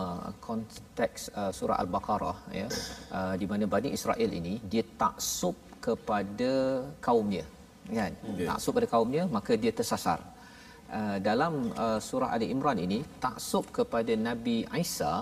[0.47, 2.67] konteks uh, surah al-Baqarah ya
[3.17, 6.51] uh, di mana Bani Israel ini dia taksub kepada
[7.05, 7.45] kaumnya
[7.99, 8.13] kan.
[8.39, 8.49] Yeah.
[8.51, 10.19] Taksub pada kaumnya maka dia tersasar.
[10.97, 11.53] uh, dalam
[11.85, 15.13] uh, surah Ali Imran ini taksub kepada Nabi Isa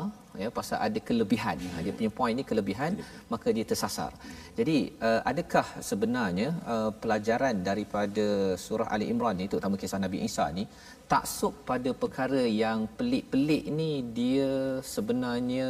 [0.43, 1.57] ya pasal ada kelebihan.
[1.73, 2.91] Ha, dia punya point ni kelebihan
[3.33, 4.11] maka dia tersasar.
[4.59, 4.77] Jadi
[5.07, 8.27] uh, adakah sebenarnya uh, pelajaran daripada
[8.65, 10.65] surah Ali Imran ni terutama kisah Nabi Isa ni
[11.13, 14.51] taksub pada perkara yang pelik-pelik ni dia
[14.93, 15.67] sebenarnya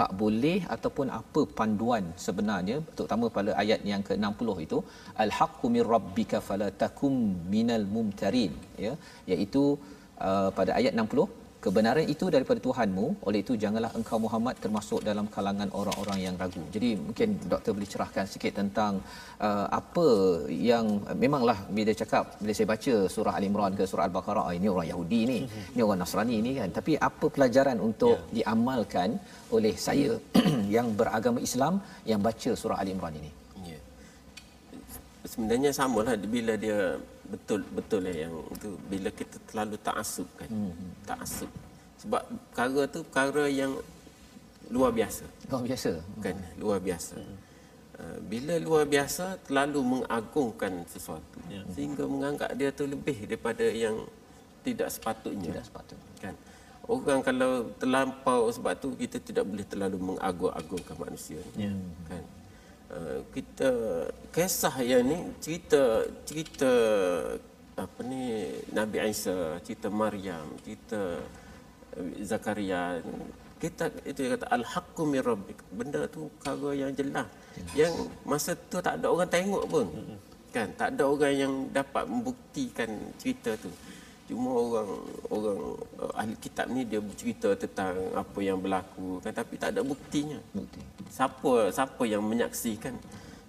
[0.00, 4.78] tak boleh ataupun apa panduan sebenarnya terutama pada ayat yang ke-60 itu
[5.24, 7.14] al-haqqu mir rabbika fala takum
[7.54, 8.52] minal mumtarin
[8.86, 8.92] ya.
[9.32, 9.64] Iaitu
[10.28, 15.26] uh, pada ayat 60 kebenaran itu daripada Tuhanmu oleh itu janganlah engkau Muhammad termasuk dalam
[15.34, 16.62] kalangan orang-orang yang ragu.
[16.74, 18.92] Jadi mungkin doktor boleh cerahkan sikit tentang
[19.46, 20.06] uh, apa
[20.70, 20.86] yang
[21.22, 25.20] memanglah bila cakap bila saya baca surah al-imran ke surah al-baqarah oh, ini orang Yahudi
[25.32, 25.38] ni
[25.74, 26.70] ini orang Nasrani ni kan.
[26.78, 28.34] Tapi apa pelajaran untuk yeah.
[28.36, 29.18] diamalkan
[29.56, 30.12] oleh saya
[30.76, 31.74] yang beragama Islam
[32.12, 33.32] yang baca surah al-imran ini?
[33.32, 33.45] ya
[35.36, 36.96] sebenarnya samalah bila dia
[37.28, 40.48] betul betul lah yang itu bila kita terlalu taksub kan.
[40.48, 40.72] Hmm.
[41.04, 41.50] taksub
[42.00, 43.72] sebab perkara tu perkara yang
[44.72, 45.28] luar biasa.
[45.52, 45.92] Luar biasa.
[46.24, 46.36] Kan?
[46.56, 47.20] Luar biasa.
[47.20, 47.36] Hmm.
[48.00, 51.38] uh, bila luar biasa terlalu mengagungkan sesuatu.
[51.52, 51.62] Ya.
[51.76, 54.08] sehingga menganggap dia tu lebih daripada yang
[54.64, 55.52] tidak sepatutnya.
[55.52, 56.34] Tidak sepatutnya kan?
[56.86, 61.74] Orang kalau terlampau sebab tu kita tidak boleh terlalu mengagung-agungkan manusia ya.
[62.06, 62.22] kan
[62.86, 63.70] Eh, kita
[64.30, 66.70] kisah yang ni cerita cerita
[67.74, 71.18] apa ni Nabi Isa, cerita Maryam, cerita
[71.98, 73.02] eh, Zakaria.
[73.58, 75.58] Kita itu kata al-haqqu min rabbik.
[75.74, 77.26] Benda tu perkara yang jelas.
[77.74, 79.86] Yang masa tu tak ada orang tengok pun.
[80.54, 80.70] Kan?
[80.78, 83.72] Tak ada orang yang dapat membuktikan cerita tu
[84.26, 84.90] cuma orang
[85.30, 85.60] orang
[86.02, 90.38] uh, ahli kitab ni dia bercerita tentang apa yang berlaku kan tapi tak ada buktinya.
[90.50, 90.82] Bukti.
[91.10, 92.94] Siapa siapa yang menyaksikan?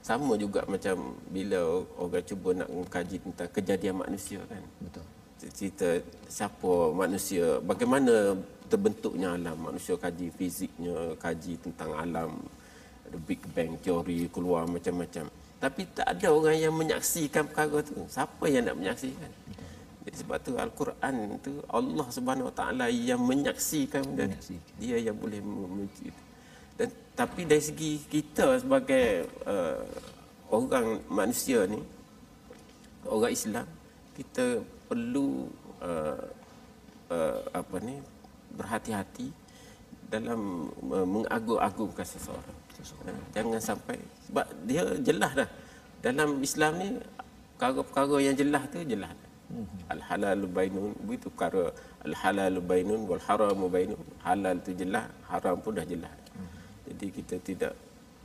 [0.06, 4.64] Sama juga macam bila orang cuba nak mengkaji tentang kejadian manusia kan.
[4.80, 5.06] Betul.
[5.52, 5.90] Cerita
[6.30, 8.38] siapa manusia bagaimana
[8.70, 9.58] terbentuknya alam.
[9.58, 12.32] Manusia kaji fiziknya kaji tentang alam
[13.10, 15.26] the big bang teori keluar macam-macam.
[15.58, 17.98] Tapi tak ada orang yang menyaksikan perkara tu.
[18.06, 19.32] Siapa yang nak menyaksikan?
[19.50, 19.57] betul
[20.08, 24.32] jadi sebab tu Al-Quran tu Allah Subhanahu Wa Taala yang menyaksikan dan
[24.80, 26.16] dia yang boleh memuji.
[26.80, 29.84] Dan tapi dari segi kita sebagai uh,
[30.48, 31.84] orang manusia ni
[33.04, 33.68] orang Islam
[34.16, 35.52] kita perlu
[35.84, 36.24] uh,
[37.12, 38.00] uh, apa ni
[38.56, 39.28] berhati-hati
[40.08, 42.58] dalam uh, mengagung-agungkan seseorang.
[42.80, 43.12] seseorang.
[43.12, 45.50] Uh, jangan sampai sebab dia jelas dah
[46.00, 46.90] dalam Islam ni
[47.60, 49.12] perkara-perkara yang jelas tu jelas.
[49.12, 49.37] Mm-hmm.
[49.94, 51.66] Al halal bainun begitu perkara
[52.08, 56.16] al halal bainun wal haram bainun halal tu jelas haram pun dah jelas
[56.88, 57.74] jadi kita tidak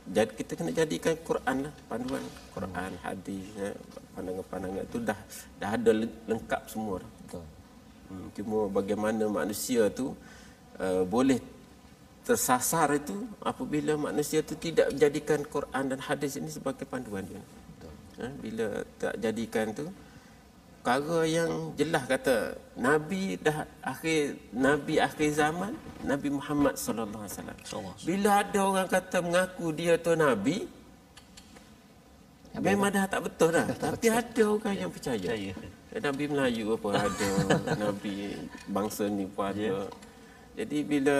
[0.03, 3.71] jadi kita kena jadikan Quran lah panduan Quran hadis ya,
[4.11, 5.19] pandangan-pandangan tu dah
[5.59, 5.91] dah ada
[6.27, 7.11] lengkap semua dah.
[7.23, 7.45] Betul.
[8.11, 10.11] Hmm, cuma bagaimana manusia tu
[10.75, 11.39] uh, boleh
[12.27, 17.39] tersasar itu apabila manusia itu tidak jadikan Quran dan hadis ini sebagai panduan dia.
[17.39, 17.93] Betul.
[18.19, 18.67] Ha, bila
[18.99, 19.87] tak jadikan tu
[20.83, 25.71] perkara yang jelas kata nabi dah akhir nabi akhir zaman
[26.03, 27.95] nabi Muhammad sallallahu alaihi wasallam.
[28.03, 30.67] Bila ada orang kata mengaku dia tu nabi
[32.59, 33.63] memang dah tak betul dah.
[33.79, 35.31] Tapi ada orang yang percaya.
[35.93, 37.29] Nabi Melayu apa ada
[37.87, 38.35] nabi
[38.67, 39.63] bangsa ni pun ada.
[39.63, 39.79] Ya.
[40.59, 41.15] jadi bila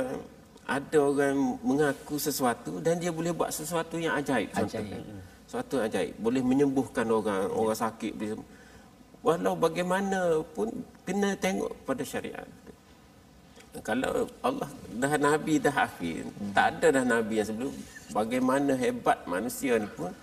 [0.68, 4.92] ada orang mengaku sesuatu dan dia boleh buat sesuatu yang ajaib, ajaib.
[5.48, 6.14] sesuatu yang ajaib.
[6.20, 8.36] Boleh menyembuhkan orang orang sakit boleh
[9.24, 10.70] walau bagaimanapun
[11.08, 12.48] kena tengok pada syariat
[13.82, 14.70] kalau Allah
[15.02, 16.54] dah nabi dah akhir hmm.
[16.54, 17.74] tak ada dah nabi yang sebelum
[18.14, 20.14] bagaimana hebat manusia ni pun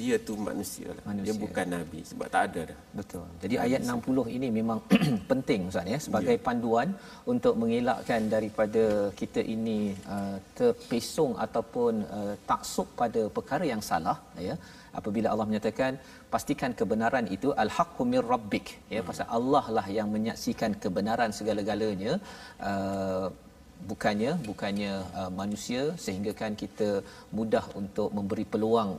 [0.00, 1.04] dia tu manusia lah.
[1.10, 1.26] Manusia.
[1.28, 2.78] Dia bukan nabi sebab tak ada dah.
[3.00, 3.24] Betul.
[3.42, 3.78] Jadi manusia.
[3.84, 4.78] ayat 60 ini memang
[5.30, 6.44] penting Ustaz ya sebagai yeah.
[6.46, 6.88] panduan
[7.32, 8.84] untuk mengelakkan daripada
[9.20, 9.78] kita ini
[10.14, 14.18] uh, terpesong ataupun uh, taksub pada perkara yang salah
[14.48, 14.56] ya
[14.98, 15.92] apabila Allah menyatakan
[16.32, 19.08] pastikan kebenaran itu al-haqqu mir rabbik ya hmm.
[19.08, 22.12] pasal Allah lah yang menyaksikan kebenaran segala-galanya
[22.70, 23.26] uh,
[23.90, 26.88] bukannya bukannya uh, manusia sehingga kan kita
[27.38, 28.90] mudah untuk memberi peluang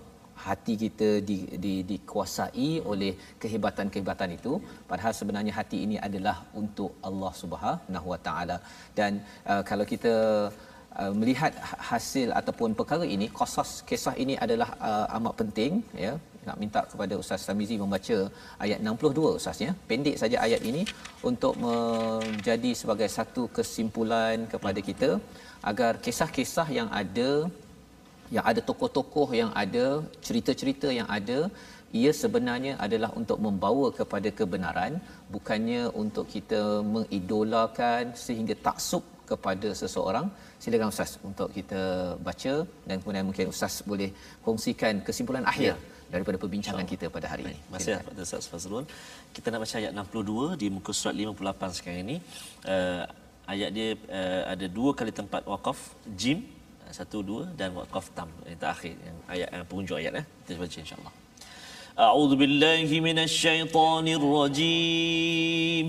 [0.48, 4.54] hati kita di, di, dikuasai oleh kehebatan-kehebatan itu.
[4.90, 8.58] Padahal sebenarnya hati ini adalah untuk Allah Subhanahu Wa Taala.
[9.00, 9.22] Dan
[9.52, 10.14] uh, kalau kita
[11.02, 15.74] uh, melihat ha-, hasil ataupun perkara ini qasas kisah ini adalah uh, amat penting
[16.06, 16.14] ya.
[16.48, 18.18] Nak minta kepada Ustaz Tamizi membaca
[18.64, 20.82] ayat 62 Ustaz ya pendek saja ayat ini
[21.30, 25.10] untuk menjadi sebagai satu kesimpulan kepada kita
[25.72, 27.30] agar kisah-kisah yang ada
[28.36, 29.86] yang ada tokoh-tokoh yang ada
[30.28, 31.40] cerita-cerita yang ada
[32.02, 34.94] ia sebenarnya adalah untuk membawa kepada kebenaran
[35.36, 36.62] bukannya untuk kita
[36.96, 40.26] mengidolakan sehingga taksub kepada seseorang
[40.64, 41.82] silakan ustaz untuk kita
[42.28, 42.54] baca
[42.88, 44.10] dan kemudian mungkin ustaz boleh
[44.46, 45.76] kongsikan kesimpulan akhir ya.
[46.14, 47.60] daripada perbincangan kita pada hari ini.
[47.74, 48.86] Masih Pada Ustaz Fazrul.
[49.36, 52.18] Kita nak baca ayat 62 di muka surat 58 sekarang ini.
[52.74, 53.04] Uh,
[53.54, 53.88] ayat dia
[54.20, 55.80] uh, ada dua kali tempat waqaf
[56.22, 56.40] jim
[56.93, 60.27] satu dua dan waqaf tam yang terakhir yang ayat yang penghujung ayat eh.
[60.47, 61.15] Kita baca insya-Allah.
[61.99, 65.89] A'udzu billahi minasyaitonir rajim.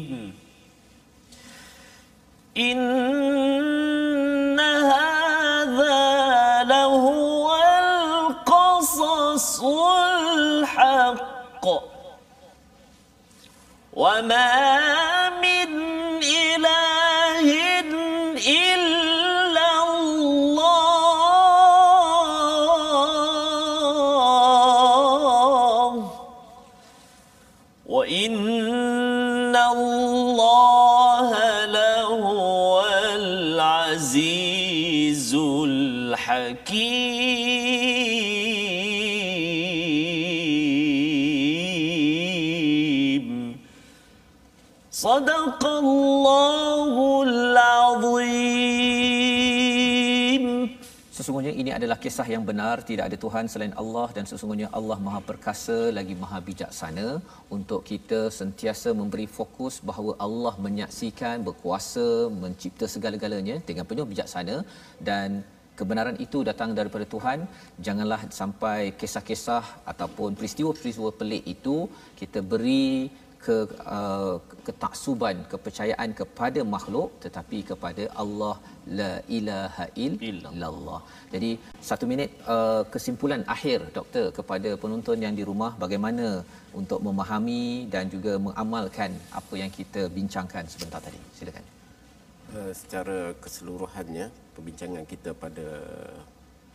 [2.60, 6.04] إن هذا
[6.64, 9.64] لهو القصص
[10.44, 11.66] الحق
[13.94, 15.03] وما
[45.54, 46.96] صدق الله
[47.30, 48.80] العظيم
[51.20, 55.20] Sesungguhnya ini adalah kisah yang benar, tidak ada Tuhan selain Allah dan sesungguhnya Allah Maha
[55.30, 57.08] Perkasa lagi Maha Bijaksana
[57.56, 62.08] untuk kita sentiasa memberi fokus bahawa Allah menyaksikan, berkuasa,
[62.44, 64.56] mencipta segala-galanya dengan penuh bijaksana
[65.10, 65.30] dan
[65.80, 67.40] kebenaran itu datang daripada Tuhan
[67.88, 71.78] janganlah sampai kisah-kisah ataupun peristiwa-peristiwa pelik itu
[72.22, 72.88] kita beri
[73.47, 73.57] ke
[73.97, 74.37] uh,
[74.67, 78.55] ketaksuban kepercayaan kepada makhluk tetapi kepada Allah
[78.99, 81.01] la ilaha illallah.
[81.35, 81.51] Jadi
[81.89, 86.29] satu minit uh, kesimpulan akhir doktor kepada penonton yang di rumah bagaimana
[86.81, 87.65] untuk memahami
[87.95, 91.21] dan juga mengamalkan apa yang kita bincangkan sebentar tadi.
[91.39, 91.65] Silakan.
[92.55, 95.69] Uh, secara keseluruhannya perbincangan kita pada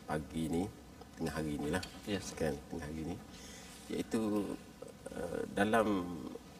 [0.09, 0.63] pagi ini
[1.17, 2.31] tengah hari inilah yes.
[2.39, 3.15] kan tengah hari ini
[3.93, 4.21] iaitu
[5.13, 5.87] uh, dalam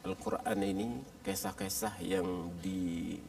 [0.00, 0.88] Al-Quran ini
[1.20, 3.20] kisah-kisah yang di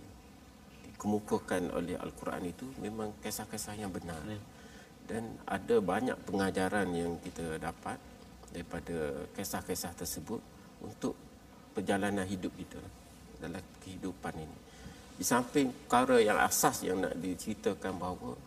[1.01, 4.21] dikemukakan oleh Al-Quran itu memang kisah-kisah yang benar.
[4.29, 4.37] Ya.
[5.09, 7.97] Dan ada banyak pengajaran yang kita dapat
[8.53, 10.37] daripada kisah-kisah tersebut
[10.85, 11.17] untuk
[11.73, 12.77] perjalanan hidup kita
[13.41, 14.57] dalam kehidupan ini.
[15.17, 18.37] Di samping perkara yang asas yang nak diceritakan bahawa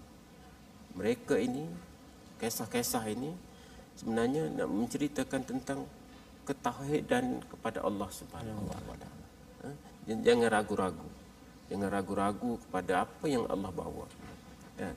[0.95, 1.67] mereka ini
[2.39, 3.35] kisah-kisah ini
[3.99, 5.83] sebenarnya nak menceritakan tentang
[6.45, 9.27] ketauhidan kepada Allah Subhanahu wa taala.
[9.65, 9.69] Ha?
[10.21, 11.09] Jangan ragu-ragu.
[11.73, 14.07] Jangan ragu-ragu kepada apa yang Allah bawa.
[14.77, 14.93] Ya.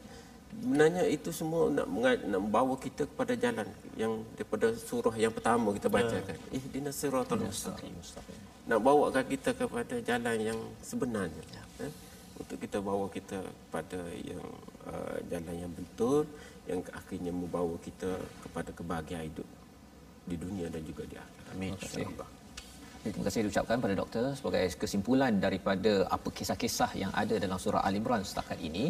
[0.47, 1.87] Sebenarnya itu semua nak
[2.27, 3.67] nak membawa kita kepada jalan
[3.99, 6.35] yang daripada surah yang pertama kita bacakan.
[6.35, 6.55] Ya.
[6.59, 7.93] Ihdinas siratal mustaqim.
[8.67, 11.43] Nak bawakan kita kepada jalan yang sebenarnya.
[11.55, 11.63] Ya.
[11.83, 11.87] Ha?
[12.37, 14.43] Untuk kita bawa kita kepada yang
[14.85, 16.27] uh, jalan yang betul
[16.67, 19.47] yang akhirnya membawa kita kepada kebahagiaan hidup
[20.31, 21.53] di dunia dan juga di akhirat.
[21.55, 21.73] Amin.
[23.07, 23.41] Terima kasih.
[23.45, 24.25] Diucapkan pada doktor.
[24.39, 28.85] Sebagai kesimpulan daripada apa kisah-kisah yang ada dalam surah Al-Imran setakat ini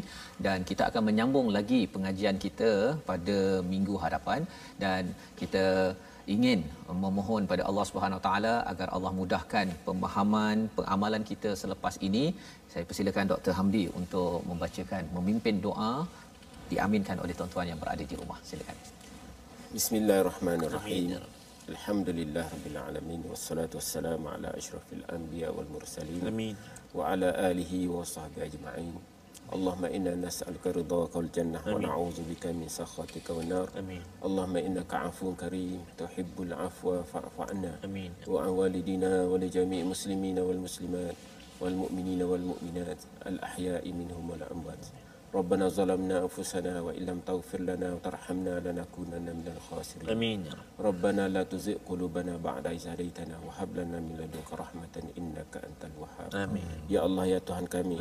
[0.46, 2.72] dan kita akan menyambung lagi pengajian kita
[3.10, 3.38] pada
[3.74, 4.42] minggu hadapan
[4.84, 5.66] dan kita
[6.36, 6.60] ingin
[7.04, 12.26] memohon pada Allah Subhanahu taala agar Allah mudahkan pemahaman pengamalan kita selepas ini.
[12.74, 15.94] Saya persilakan Dr Hamdi untuk membacakan memimpin doa
[16.72, 18.40] diaminkan oleh tuan-tuan yang berada di rumah.
[18.50, 18.97] Silakan
[19.68, 21.20] Bismillahirrahmanirrahim.
[21.20, 21.22] Ya
[21.68, 23.20] Alhamdulillah Rabbil Alamin.
[23.28, 26.24] Wassalatu wassalamu ala ashrafil anbiya wal mursalin.
[26.24, 26.56] Amin.
[26.96, 28.96] Wa ala alihi wa sahbihi ajma'in.
[29.52, 33.68] Allahumma inna nas'alka ridhaka wal jannah Wa na'udhu bika min sakhatika wal nar.
[33.76, 34.00] Amin.
[34.24, 38.16] Allahumma inna ka'afun karim Tuhibbul afwa fa'afu'ana Amin.
[38.24, 41.12] Wa awalidina wa lijami'i muslimina wal muslimat
[41.60, 43.04] Wal mu'minina wal mu'minat.
[43.28, 44.80] Al ahya'i minhum wal amwat.
[44.80, 50.45] Amin ربنا ظلمنا أنفسنا وإن لم تغفر لنا وترحمنا لنكونن من الخاسرين آمين
[50.77, 56.31] ربنا لا تزغ قلوبنا بعد إذ هديتنا وهب لنا من لدنك رحمة إنك أنت الوهاب
[56.37, 57.97] آمين يا الله ya Tuhan kami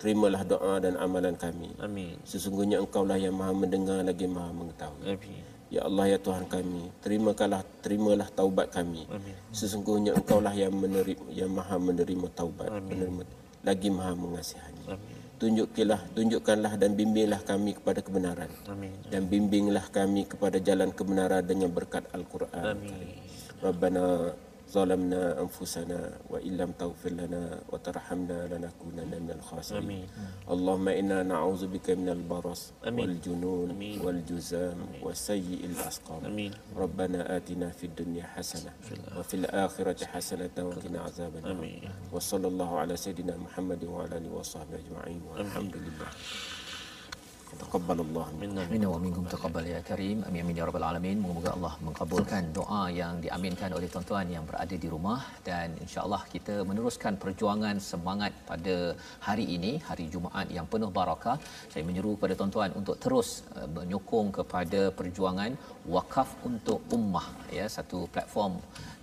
[0.00, 2.16] terimalah doa dan amalan kami Amin.
[2.24, 5.04] Sesungguhnya Engkaulah yang Maha mendengar lagi Maha mengetahui.
[5.12, 5.44] Amin.
[5.66, 9.02] Ya Allah ya Tuhan kami, terimalah terimalah taubat kami.
[9.10, 9.34] Amin.
[9.50, 12.86] Sesungguhnya Engkaulah yang menerima yang Maha menerima taubat, Amin.
[12.96, 13.22] menerima
[13.66, 14.84] lagi Maha mengasihani.
[14.88, 15.19] Amin.
[15.41, 18.51] Tunjukkanlah tunjukkanlah dan bimbinglah kami kepada kebenaran.
[18.69, 18.93] Amin.
[19.09, 22.77] Dan bimbinglah kami kepada jalan kebenaran dengan berkat Al-Quran.
[22.77, 23.17] Amin.
[23.57, 24.37] Rabbana
[24.70, 30.06] ظلمنا أنفسنا وإن لم تغفر لنا وترحمنا لنكونن من الخاسرين آمين.
[30.50, 32.98] اللهم إنا نعوذ بك من البرص آمين.
[33.00, 34.00] والجنون آمين.
[34.02, 36.52] والجزام وسيء الأسقام آمين.
[36.76, 38.72] ربنا آتنا في الدنيا حسنة
[39.18, 41.90] وفي الآخرة حسنة وقنا عذاب النار آمين.
[42.12, 46.10] وصلى الله على سيدنا محمد وعلى آله وصحبه أجمعين والحمد لله
[47.59, 47.99] تقبل
[48.41, 50.17] minna minna wa minkum taqabbal ya karim.
[50.27, 51.17] Amin amin ya rabbal alamin.
[51.19, 55.19] moga Allah mengabulkan doa yang diaminkan oleh tuan-tuan yang berada di rumah.
[55.47, 58.75] Dan insya Allah kita meneruskan perjuangan semangat pada
[59.27, 61.37] hari ini hari Jumaat yang penuh barakah.
[61.73, 63.29] Saya menyeru kepada tuan-tuan untuk terus
[63.59, 65.51] eh, menyokong kepada perjuangan
[65.95, 67.27] wakaf untuk ummah
[67.57, 67.67] ya.
[67.77, 68.55] Satu platform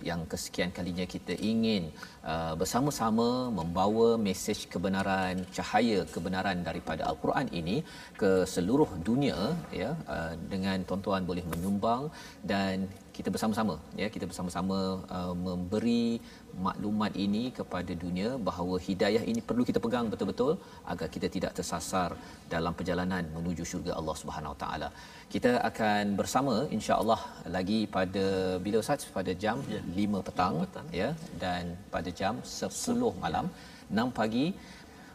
[0.09, 1.83] yang kesekian kalinya kita ingin
[2.23, 3.27] uh, bersama-sama
[3.59, 7.77] membawa mesej kebenaran cahaya kebenaran daripada al-Quran ini
[8.21, 9.37] ke seluruh dunia
[9.81, 12.03] ya uh, dengan tuan-tuan boleh menyumbang
[12.51, 12.87] dan
[13.17, 14.77] kita bersama-sama ya kita bersama-sama
[15.17, 16.23] uh, memberi
[16.67, 20.53] maklumat ini kepada dunia bahawa hidayah ini perlu kita pegang betul-betul
[20.91, 22.09] agar kita tidak tersasar
[22.53, 24.89] dalam perjalanan menuju syurga Allah Subhanahu Wa Taala.
[25.33, 27.19] Kita akan bersama insya-Allah
[27.55, 28.25] lagi pada
[28.65, 29.81] bila Ustaz pada jam Ya.
[30.01, 30.87] 5 petang, petang.
[31.01, 31.09] ya
[31.43, 31.63] dan
[31.93, 33.45] pada jam 10 malam
[33.91, 34.45] 6 pagi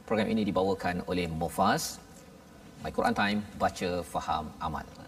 [0.07, 1.85] program ini dibawakan oleh Mufas
[2.85, 5.04] My Quran Time baca faham amal.